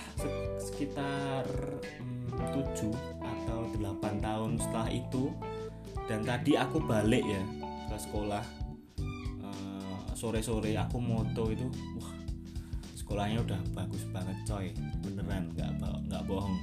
sekitar 0.59 1.47
um, 2.03 2.35
7 2.51 2.91
atau 3.23 3.59
8 3.79 4.19
tahun 4.19 4.51
setelah 4.59 4.89
itu 4.91 5.31
dan 6.05 6.19
tadi 6.27 6.59
aku 6.59 6.83
balik 6.83 7.23
ya 7.23 7.43
ke 7.87 7.97
sekolah 7.97 8.43
uh, 9.39 10.05
sore-sore 10.13 10.75
aku 10.75 10.99
moto 10.99 11.47
itu 11.47 11.67
wah 11.99 12.12
sekolahnya 13.13 13.45
udah 13.45 13.61
bagus 13.77 14.01
banget 14.09 14.37
coy. 14.49 14.73
Beneran 15.05 15.45
nggak 15.53 15.69
nggak 16.09 16.23
bohong. 16.25 16.57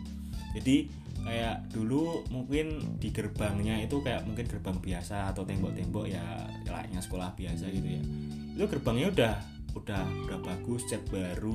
Jadi 0.58 0.90
kayak 1.22 1.70
dulu 1.70 2.26
mungkin 2.26 2.98
di 2.98 3.14
gerbangnya 3.14 3.78
itu 3.86 4.02
kayak 4.02 4.26
mungkin 4.26 4.50
gerbang 4.50 4.82
biasa 4.82 5.30
atau 5.30 5.46
tembok-tembok 5.46 6.10
ya 6.10 6.50
layaknya 6.66 6.98
sekolah 6.98 7.38
biasa 7.38 7.70
gitu 7.70 7.86
ya. 7.86 8.02
Itu 8.58 8.66
gerbangnya 8.66 9.14
udah 9.14 9.34
udah 9.78 10.02
udah 10.26 10.38
bagus 10.42 10.90
cat 10.90 11.06
baru. 11.06 11.54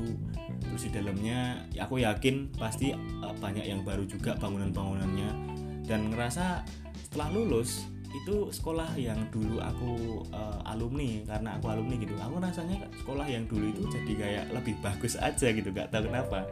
Terus 0.63 0.87
di 0.87 0.91
dalamnya 0.95 1.67
ya 1.75 1.91
aku 1.91 1.99
yakin 1.99 2.55
pasti 2.55 2.95
uh, 2.95 3.35
banyak 3.35 3.67
yang 3.67 3.83
baru 3.83 4.07
juga 4.07 4.39
bangunan-bangunannya. 4.39 5.59
Dan 5.83 6.07
ngerasa 6.07 6.63
setelah 7.03 7.35
lulus 7.35 7.83
itu 8.23 8.35
sekolah 8.53 8.95
yang 8.95 9.19
dulu 9.33 9.59
aku 9.59 10.23
uh, 10.31 10.59
alumni 10.69 11.25
karena 11.27 11.59
aku 11.59 11.65
alumni 11.71 11.95
gitu. 11.99 12.15
Aku 12.15 12.39
rasanya 12.39 12.87
sekolah 13.01 13.27
yang 13.27 13.43
dulu 13.49 13.71
itu 13.71 13.81
jadi 13.91 14.13
kayak 14.15 14.45
lebih 14.53 14.75
bagus 14.79 15.19
aja 15.27 15.47
gitu 15.51 15.69
gak 15.73 15.91
tahu 15.91 16.07
kenapa. 16.07 16.47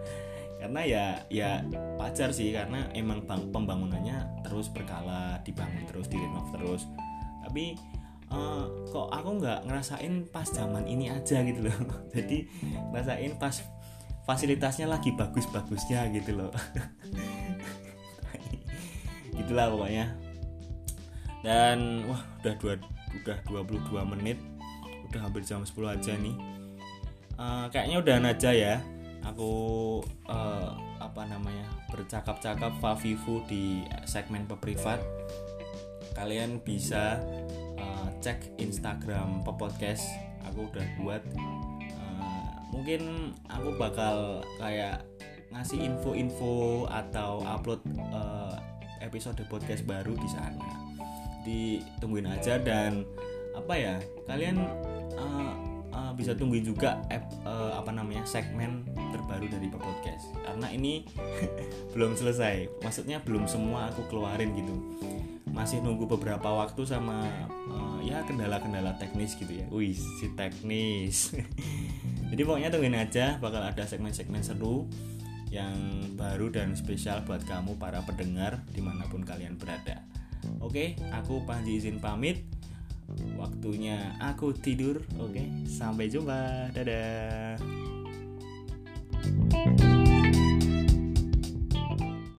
Karena 0.63 0.81
ya 0.87 1.05
ya 1.27 1.59
wajar 1.99 2.31
sih 2.31 2.55
karena 2.55 2.87
emang 2.95 3.27
bang, 3.27 3.51
pembangunannya 3.51 4.47
terus 4.47 4.71
berkala 4.71 5.35
dibangun 5.43 5.83
terus 5.91 6.07
direnov 6.07 6.47
terus. 6.55 6.87
Tapi 7.43 7.75
uh, 8.31 8.63
kok 8.87 9.11
aku 9.11 9.43
nggak 9.43 9.67
ngerasain 9.67 10.23
pas 10.31 10.47
zaman 10.47 10.87
ini 10.87 11.11
aja 11.11 11.43
gitu 11.43 11.67
loh. 11.67 11.75
Jadi 12.15 12.47
ngerasain 12.95 13.35
pas 13.35 13.59
fasilitasnya 14.23 14.87
lagi 14.87 15.11
bagus-bagusnya 15.11 16.07
gitu 16.15 16.39
loh. 16.39 16.55
Gitulah 19.35 19.67
pokoknya 19.67 20.22
dan 21.43 22.07
wah 22.07 22.23
udah 22.39 22.55
dua 22.57 22.73
udah 23.21 23.37
22 23.45 24.11
menit. 24.17 24.39
Udah 25.11 25.29
hampir 25.29 25.45
jam 25.45 25.61
10 25.61 25.75
aja 25.85 26.13
nih. 26.17 26.33
Uh, 27.37 27.69
kayaknya 27.69 27.97
udah 28.01 28.15
aja 28.33 28.51
ya. 28.55 28.75
Aku 29.23 29.51
uh, 30.27 30.71
apa 30.99 31.21
namanya 31.29 31.67
bercakap-cakap 31.93 32.73
Favivu 32.81 33.45
di 33.45 33.85
segmen 34.09 34.49
peprivat. 34.49 34.99
Kalian 36.17 36.63
bisa 36.63 37.21
uh, 37.77 38.07
cek 38.23 38.57
Instagram 38.57 39.45
Popodcast 39.45 40.09
aku 40.47 40.65
udah 40.73 40.87
buat. 41.03 41.23
Uh, 41.93 42.51
mungkin 42.73 43.31
aku 43.45 43.77
bakal 43.77 44.41
kayak 44.57 45.05
ngasih 45.53 45.85
info-info 45.85 46.89
atau 46.89 47.45
upload 47.45 47.85
uh, 48.09 48.57
episode 49.05 49.37
podcast 49.45 49.85
baru 49.85 50.17
di 50.17 50.29
sana 50.33 50.93
ditungguin 51.43 52.27
aja 52.27 52.57
dan 52.59 53.07
apa 53.53 53.73
ya 53.77 53.95
kalian 54.25 54.57
uh, 55.15 55.53
uh, 55.93 56.11
bisa 56.17 56.33
tungguin 56.33 56.65
juga 56.65 56.99
app 57.07 57.23
uh, 57.45 57.77
apa 57.77 57.93
namanya 57.93 58.25
segmen 58.25 58.83
terbaru 59.13 59.47
dari 59.47 59.69
podcast. 59.69 60.33
Karena 60.41 60.67
ini 60.73 61.05
belum 61.93 62.17
selesai. 62.17 62.81
Maksudnya 62.81 63.21
belum 63.21 63.45
semua 63.45 63.93
aku 63.93 64.09
keluarin 64.09 64.51
gitu. 64.57 64.73
Masih 65.53 65.85
nunggu 65.85 66.09
beberapa 66.09 66.49
waktu 66.49 66.81
sama 66.81 67.29
uh, 67.69 68.01
ya 68.01 68.25
kendala-kendala 68.25 68.97
teknis 68.97 69.37
gitu 69.37 69.53
ya. 69.53 69.65
Wih 69.69 69.93
si 69.93 70.33
teknis. 70.33 71.37
Jadi 72.33 72.41
pokoknya 72.41 72.73
tungguin 72.73 72.97
aja 72.97 73.37
bakal 73.37 73.61
ada 73.61 73.85
segmen-segmen 73.85 74.41
seru 74.41 74.89
yang 75.53 75.77
baru 76.17 76.49
dan 76.49 76.73
spesial 76.73 77.21
buat 77.29 77.45
kamu 77.45 77.77
para 77.77 78.01
pendengar 78.01 78.65
di 78.73 78.81
mana 78.81 79.05
pun 79.05 79.21
kalian 79.21 79.53
berada 79.53 80.01
oke 80.63 80.95
aku 81.11 81.43
Panji 81.43 81.77
izin 81.77 81.99
pamit. 81.99 82.41
Waktunya 83.37 84.15
aku 84.17 84.55
tidur. 84.55 85.03
Oke 85.19 85.43
sampai 85.67 86.09
jumpa. 86.09 86.71
Dadah 86.71 87.52